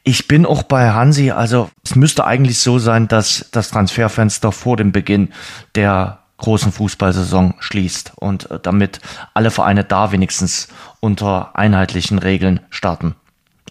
[0.04, 4.78] ich bin auch bei Hansi, also es müsste eigentlich so sein, dass das Transferfenster vor
[4.78, 5.30] dem Beginn
[5.74, 9.00] der großen Fußballsaison schließt und äh, damit
[9.34, 10.68] alle Vereine da wenigstens
[11.00, 13.16] unter einheitlichen Regeln starten.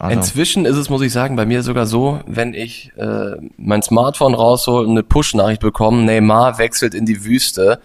[0.01, 0.17] Also.
[0.17, 4.35] Inzwischen ist es, muss ich sagen, bei mir sogar so, wenn ich äh, mein Smartphone
[4.35, 7.81] raushole und eine Push-Nachricht bekomme, Neymar wechselt in die Wüste,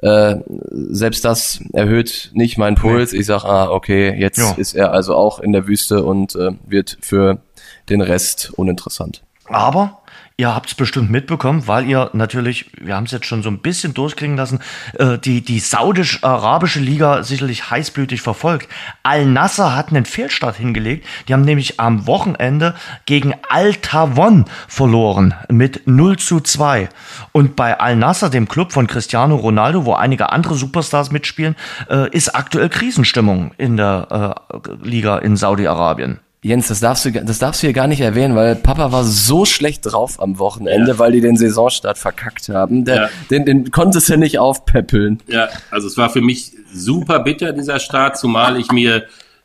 [0.00, 3.12] äh, selbst das erhöht nicht meinen Puls.
[3.12, 4.52] Ich sage, ah, okay, jetzt ja.
[4.52, 7.42] ist er also auch in der Wüste und äh, wird für
[7.90, 9.22] den Rest uninteressant.
[9.44, 9.99] Aber
[10.40, 13.58] Ihr habt es bestimmt mitbekommen, weil ihr natürlich, wir haben es jetzt schon so ein
[13.58, 14.60] bisschen durchklingen lassen,
[14.94, 18.66] äh, die, die saudisch-arabische Liga sicherlich heißblütig verfolgt.
[19.02, 21.06] Al-Nasser hat einen Fehlstart hingelegt.
[21.28, 22.74] Die haben nämlich am Wochenende
[23.04, 26.88] gegen Al-Tawon verloren mit 0 zu 2.
[27.32, 31.54] Und bei Al-Nasser, dem Club von Cristiano Ronaldo, wo einige andere Superstars mitspielen,
[31.90, 36.18] äh, ist aktuell Krisenstimmung in der äh, Liga in Saudi-Arabien.
[36.42, 39.44] Jens, das darfst du, das darfst du hier gar nicht erwähnen, weil Papa war so
[39.44, 40.98] schlecht drauf am Wochenende, ja.
[40.98, 42.86] weil die den Saisonstart verkackt haben.
[42.86, 43.08] Der, ja.
[43.30, 45.20] den, den konntest du nicht aufpäppeln.
[45.26, 49.04] Ja, also es war für mich super bitter, dieser Start, zumal ich mir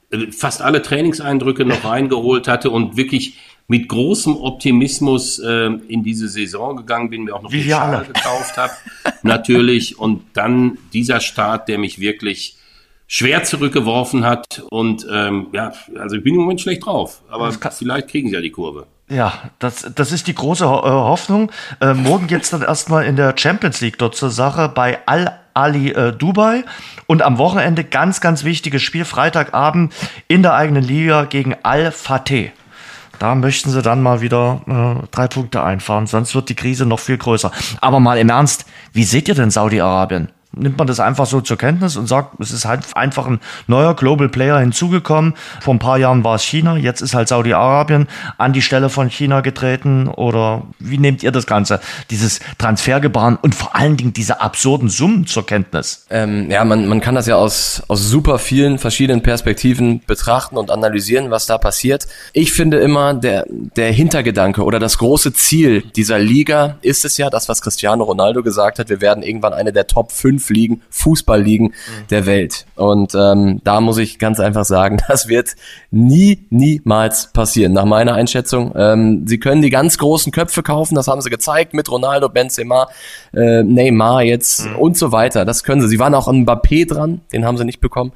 [0.10, 6.30] äh, fast alle Trainingseindrücke noch reingeholt hatte und wirklich mit großem Optimismus äh, in diese
[6.30, 8.74] Saison gegangen bin, mir auch noch Wie den Schal gekauft habe,
[9.24, 10.00] natürlich.
[10.00, 12.56] Und dann dieser Start, der mich wirklich
[13.08, 14.64] schwer zurückgeworfen hat.
[14.70, 18.42] Und ähm, ja, also ich bin im Moment schlecht drauf, aber vielleicht kriegen sie ja
[18.42, 18.88] die Kurve.
[19.08, 21.52] Ja, das, das ist die große Ho äh, Hoffnung.
[21.80, 25.92] Äh, morgen geht's dann erstmal in der Champions League dort zur Sache bei Al Ali
[25.92, 26.64] äh, Dubai.
[27.08, 29.94] Und am Wochenende ganz, ganz wichtiges Spiel, Freitagabend
[30.28, 32.52] in der eigenen Liga gegen Al-Fateh.
[33.20, 37.00] Da möchten sie dann mal wieder äh, drei Punkte einfahren, sonst wird die Krise noch
[37.00, 37.52] viel größer.
[37.80, 40.30] Aber mal im Ernst, wie seht ihr denn Saudi-Arabien?
[40.56, 43.96] Nimmt man das einfach so zur Kenntnis und sagt, es ist halt einfach ein neuer
[43.96, 45.34] Global Player hinzugekommen.
[45.62, 49.10] Vor ein paar Jahren war es China, jetzt ist halt Saudi-Arabien an die Stelle von
[49.10, 50.08] China getreten.
[50.08, 51.80] Oder wie nehmt ihr das Ganze,
[52.10, 56.06] dieses Transfergebaren und vor allen Dingen diese absurden Summen zur Kenntnis?
[56.10, 60.72] Ähm, ja, man, man kann das ja aus, aus super vielen verschiedenen Perspektiven betrachten und
[60.72, 62.08] analysieren, was da passiert.
[62.34, 67.30] Ich finde immer, der, der Hintergedanke oder das große Ziel dieser Liga ist es ja,
[67.30, 70.82] das, was Cristiano Ronaldo gesagt hat, wir werden irgendwann eine der Top 5 fünf Ligen,
[70.90, 72.08] Fußballligen mhm.
[72.10, 72.66] der Welt.
[72.76, 75.56] Und ähm, da muss ich ganz einfach sagen, das wird
[75.92, 78.74] nie, niemals passieren, nach meiner Einschätzung.
[78.76, 82.88] Ähm, sie können die ganz großen Köpfe kaufen, das haben sie gezeigt mit Ronaldo, Benzema,
[83.34, 84.76] äh, Neymar jetzt mhm.
[84.78, 85.46] und so weiter.
[85.46, 85.88] Das können sie.
[85.88, 88.12] Sie waren auch an Mbappé dran, den haben sie nicht bekommen.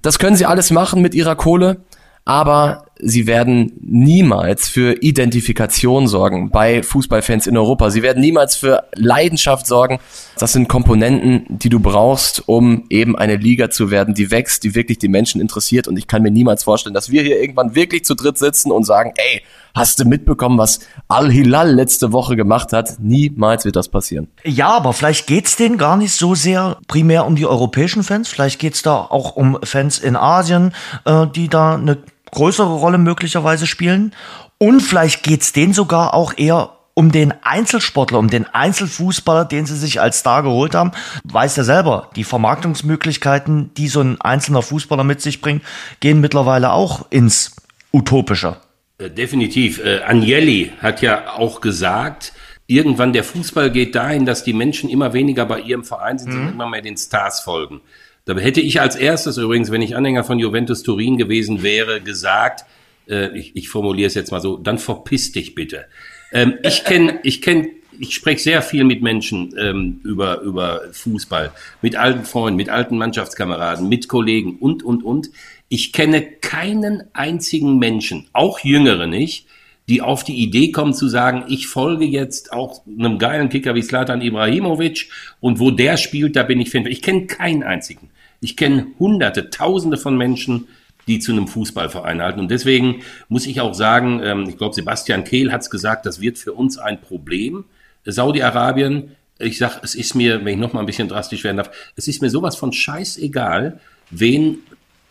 [0.00, 1.78] Das können sie alles machen mit ihrer Kohle
[2.24, 7.90] aber sie werden niemals für Identifikation sorgen bei Fußballfans in Europa.
[7.90, 9.98] Sie werden niemals für Leidenschaft sorgen.
[10.38, 14.74] Das sind Komponenten, die du brauchst, um eben eine Liga zu werden, die wächst, die
[14.74, 15.88] wirklich die Menschen interessiert.
[15.88, 18.84] Und ich kann mir niemals vorstellen, dass wir hier irgendwann wirklich zu dritt sitzen und
[18.84, 19.42] sagen, ey,
[19.74, 22.98] hast du mitbekommen, was Al-Hilal letzte Woche gemacht hat?
[23.00, 24.28] Niemals wird das passieren.
[24.44, 28.28] Ja, aber vielleicht geht's denen gar nicht so sehr primär um die europäischen Fans.
[28.28, 30.72] Vielleicht geht's da auch um Fans in Asien,
[31.04, 31.98] äh, die da eine
[32.32, 34.12] größere Rolle möglicherweise spielen.
[34.58, 39.76] Und vielleicht geht's denen sogar auch eher um den Einzelsportler, um den Einzelfußballer, den sie
[39.76, 40.92] sich als Star geholt haben.
[41.24, 45.62] Weiß ja selber, die Vermarktungsmöglichkeiten, die so ein einzelner Fußballer mit sich bringt,
[46.00, 47.56] gehen mittlerweile auch ins
[47.92, 48.56] Utopische.
[48.98, 49.82] Äh, definitiv.
[49.82, 52.32] Äh, Agnelli hat ja auch gesagt,
[52.66, 56.34] irgendwann der Fußball geht dahin, dass die Menschen immer weniger bei ihrem Verein sind, mhm.
[56.34, 57.80] sondern immer mehr den Stars folgen.
[58.24, 62.64] Da hätte ich als erstes übrigens, wenn ich Anhänger von Juventus Turin gewesen wäre, gesagt,
[63.08, 65.86] äh, ich, ich formuliere es jetzt mal so, dann verpiss dich bitte.
[66.32, 67.68] Ähm, ich kenne, ich kenne,
[67.98, 71.52] ich spreche sehr viel mit Menschen ähm, über, über Fußball,
[71.82, 75.30] mit alten Freunden, mit alten Mannschaftskameraden, mit Kollegen und, und, und.
[75.68, 79.46] Ich kenne keinen einzigen Menschen, auch Jüngere nicht,
[79.92, 83.82] die auf die Idee kommen zu sagen, ich folge jetzt auch einem geilen Kicker wie
[83.82, 86.86] Slatan Ibrahimovic und wo der spielt, da bin ich Fan.
[86.86, 88.08] Ich kenne keinen einzigen.
[88.40, 90.66] Ich kenne hunderte, tausende von Menschen,
[91.06, 92.40] die zu einem Fußballverein halten.
[92.40, 96.22] Und deswegen muss ich auch sagen, ähm, ich glaube, Sebastian Kehl hat es gesagt, das
[96.22, 97.64] wird für uns ein Problem.
[98.06, 101.70] Saudi-Arabien, ich sag, es ist mir, wenn ich noch mal ein bisschen drastisch werden darf,
[101.96, 103.78] es ist mir sowas von scheißegal,
[104.10, 104.60] wen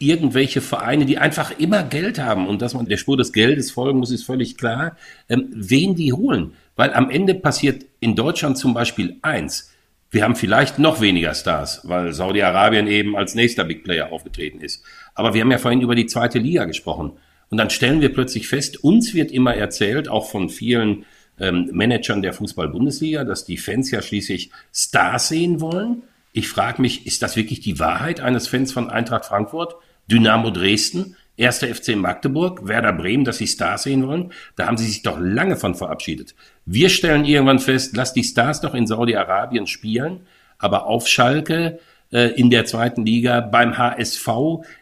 [0.02, 4.00] irgendwelche Vereine, die einfach immer Geld haben und dass man der Spur des Geldes folgen
[4.00, 4.98] muss, ist völlig klar,
[5.30, 6.54] ähm, wen die holen.
[6.76, 9.72] Weil am Ende passiert in Deutschland zum Beispiel eins.
[10.10, 14.84] Wir haben vielleicht noch weniger Stars, weil Saudi-Arabien eben als nächster Big Player aufgetreten ist.
[15.16, 17.14] Aber wir haben ja vorhin über die zweite Liga gesprochen.
[17.50, 21.06] Und dann stellen wir plötzlich fest, uns wird immer erzählt, auch von vielen
[21.40, 26.04] ähm, Managern der Fußball-Bundesliga, dass die Fans ja schließlich Stars sehen wollen.
[26.34, 29.76] Ich frage mich, ist das wirklich die Wahrheit eines Fans von Eintracht Frankfurt,
[30.12, 31.60] Dynamo Dresden, 1.
[31.60, 34.32] FC Magdeburg, Werder Bremen, dass sie Stars sehen wollen?
[34.58, 36.36] Da haben sie sich doch lange von verabschiedet.
[36.66, 40.22] Wir stellen irgendwann fest, lass die Stars doch in Saudi-Arabien spielen,
[40.60, 41.80] aber auf Schalke
[42.12, 44.28] äh, in der zweiten Liga, beim HSV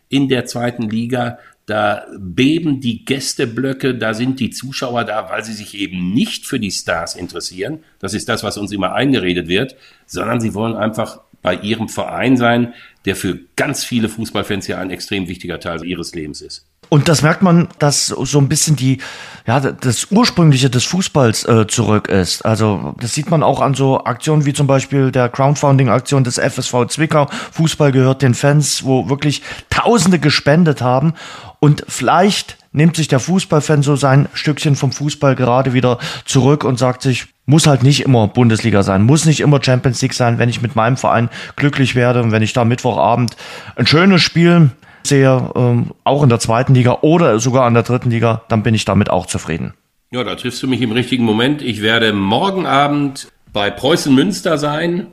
[0.10, 1.38] in der zweiten Liga,
[1.70, 6.60] da beben die Gästeblöcke, da sind die Zuschauer da, weil sie sich eben nicht für
[6.60, 7.84] die Stars interessieren.
[8.00, 9.76] Das ist das, was uns immer eingeredet wird,
[10.08, 12.74] sondern sie wollen einfach bei ihrem Verein sein,
[13.06, 16.66] der für ganz viele Fußballfans ja ein extrem wichtiger Teil ihres Lebens ist.
[16.90, 18.98] Und das merkt man, dass so ein bisschen die,
[19.46, 22.44] ja, das Ursprüngliche des Fußballs äh, zurück ist.
[22.44, 26.88] Also das sieht man auch an so Aktionen wie zum Beispiel der Crowdfunding-Aktion des FSV
[26.88, 27.28] Zwickau.
[27.52, 31.14] Fußball gehört den Fans, wo wirklich Tausende gespendet haben.
[31.60, 36.80] Und vielleicht nimmt sich der Fußballfan so sein Stückchen vom Fußball gerade wieder zurück und
[36.80, 40.50] sagt sich, muss halt nicht immer Bundesliga sein, muss nicht immer Champions League sein, wenn
[40.50, 43.36] ich mit meinem Verein glücklich werde und wenn ich da Mittwochabend
[43.76, 44.70] ein schönes Spiel
[45.04, 48.76] sehe, ähm, auch in der zweiten Liga oder sogar in der dritten Liga, dann bin
[48.76, 49.74] ich damit auch zufrieden.
[50.12, 51.64] Ja, da triffst du mich im richtigen Moment.
[51.64, 55.08] Ich werde morgen Abend bei Preußen Münster sein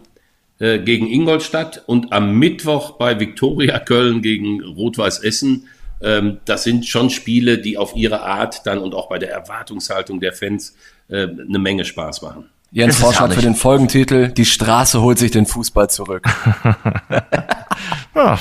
[0.58, 5.68] äh, gegen Ingolstadt und am Mittwoch bei Viktoria Köln gegen Rot-Weiß Essen.
[6.02, 10.20] Ähm, das sind schon Spiele, die auf ihre Art dann und auch bei der Erwartungshaltung
[10.20, 10.74] der Fans
[11.08, 12.44] äh, eine Menge Spaß machen.
[12.72, 16.26] Jens Vorschlag für den Folgentitel, die Straße holt sich den Fußball zurück.
[18.14, 18.38] ja,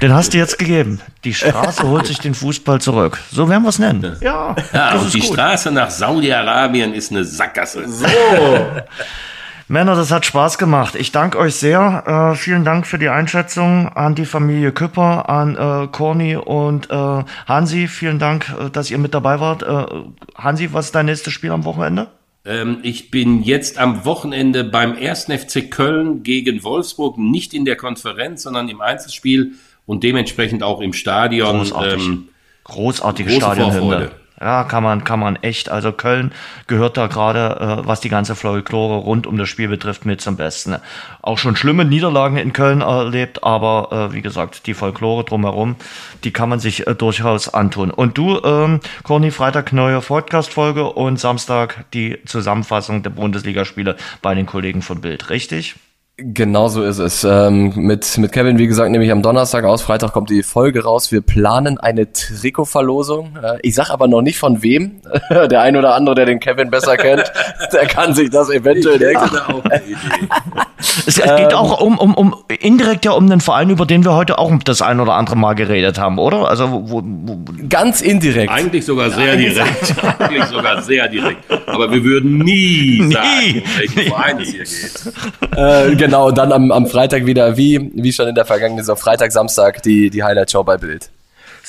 [0.00, 1.00] den hast du jetzt gegeben.
[1.24, 3.20] Die Straße holt sich den Fußball zurück.
[3.30, 4.16] So werden wir es nennen.
[4.22, 5.34] Ja, ja und die gut.
[5.34, 7.88] Straße nach Saudi-Arabien ist eine Sackgasse.
[7.88, 8.06] So.
[9.70, 10.96] Männer, das hat Spaß gemacht.
[10.96, 12.32] Ich danke euch sehr.
[12.32, 17.22] Äh, vielen Dank für die Einschätzung an die Familie Küpper, an äh, Corny und äh,
[17.46, 17.86] Hansi.
[17.86, 19.62] Vielen Dank, äh, dass ihr mit dabei wart.
[19.62, 19.86] Äh,
[20.34, 22.08] Hansi, was ist dein nächstes Spiel am Wochenende?
[22.44, 25.26] Ähm, ich bin jetzt am Wochenende beim 1.
[25.26, 29.52] FC Köln gegen Wolfsburg, nicht in der Konferenz, sondern im Einzelspiel
[29.86, 31.58] und dementsprechend auch im Stadion.
[31.58, 32.08] Großartig.
[32.08, 32.28] Ähm,
[32.64, 34.10] Großartige Stadionhymne.
[34.40, 35.68] Ja, kann man, kann man echt.
[35.68, 36.32] Also Köln
[36.66, 40.36] gehört da gerade, äh, was die ganze Folklore rund um das Spiel betrifft, mit zum
[40.36, 40.76] Besten.
[41.20, 45.76] Auch schon schlimme Niederlagen in Köln erlebt, aber äh, wie gesagt, die Folklore drumherum,
[46.24, 47.90] die kann man sich äh, durchaus antun.
[47.90, 54.46] Und du, ähm, Corny, Freitag neue Podcast-Folge und Samstag die Zusammenfassung der Bundesligaspiele bei den
[54.46, 55.76] Kollegen von Bild, richtig?
[56.22, 57.24] Genau so ist es.
[57.24, 59.80] Ähm, mit, mit Kevin, wie gesagt, nehme ich am Donnerstag aus.
[59.80, 61.10] Freitag kommt die Folge raus.
[61.12, 63.38] Wir planen eine Trikotverlosung.
[63.42, 65.00] Äh, ich sag aber noch nicht von wem.
[65.30, 67.32] der ein oder andere, der den Kevin besser kennt,
[67.72, 69.30] der kann sich das eventuell denken.
[71.06, 74.14] es geht ähm, auch um, um, um indirekt ja um den Verein, über den wir
[74.14, 76.48] heute auch das ein oder andere Mal geredet haben, oder?
[76.48, 78.50] Also wo, wo, ganz indirekt.
[78.50, 79.94] Eigentlich sogar sehr direkt.
[80.18, 81.44] Eigentlich sogar sehr direkt.
[81.66, 85.52] Aber wir würden nie, nie sagen, um welchen Verein es hier geht.
[85.56, 89.32] Äh, genau, dann am, am Freitag wieder, wie, wie schon in der vergangenen Saison, Freitag,
[89.32, 91.10] Samstag, die, die Highlight-Show bei Bild.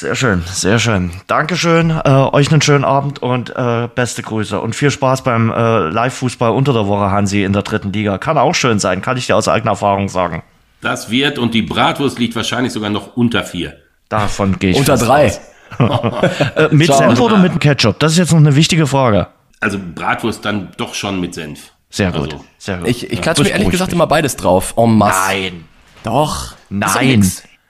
[0.01, 1.11] Sehr schön, sehr schön.
[1.27, 5.89] Dankeschön, äh, euch einen schönen Abend und äh, beste Grüße und viel Spaß beim äh,
[5.89, 8.17] Live-Fußball unter der Woche, Hansi, in der dritten Liga.
[8.17, 10.41] Kann auch schön sein, kann ich dir aus eigener Erfahrung sagen.
[10.81, 13.77] Das wird und die Bratwurst liegt wahrscheinlich sogar noch unter vier.
[14.09, 15.39] Davon gehe ich Unter drei.
[15.77, 16.97] äh, mit Ciao.
[16.97, 17.99] Senf oder mit Ketchup?
[17.99, 19.27] Das ist jetzt noch eine wichtige Frage.
[19.59, 21.73] Also Bratwurst dann doch schon mit Senf.
[21.91, 22.33] Sehr gut.
[22.33, 22.87] Also, sehr gut.
[22.87, 23.97] Ich, ich klatsche mir ehrlich gesagt mich.
[23.97, 24.73] immer beides drauf.
[24.77, 25.19] En masse.
[25.27, 25.65] Nein.
[26.03, 26.55] Doch.
[26.71, 27.23] Nein.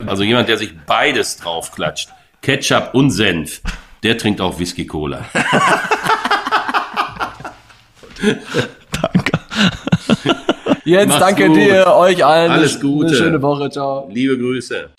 [0.07, 2.09] Also jemand, der sich beides drauf klatscht,
[2.41, 3.61] Ketchup und Senf,
[4.01, 5.25] der trinkt auch Whisky Cola.
[9.01, 9.31] danke.
[10.83, 11.57] Jens, Macht's danke gut.
[11.57, 12.51] dir, euch allen.
[12.51, 13.09] Alles Gute.
[13.09, 13.69] Eine schöne Woche.
[13.69, 14.09] Ciao.
[14.11, 14.89] Liebe Grüße.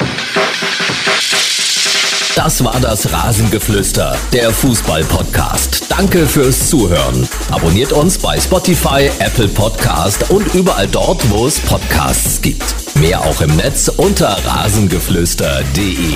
[2.37, 5.91] Das war das Rasengeflüster, der Fußball-Podcast.
[5.91, 7.29] Danke fürs Zuhören.
[7.51, 12.75] Abonniert uns bei Spotify, Apple Podcast und überall dort, wo es Podcasts gibt.
[13.01, 16.15] Mehr auch im Netz unter rasengeflüster.de.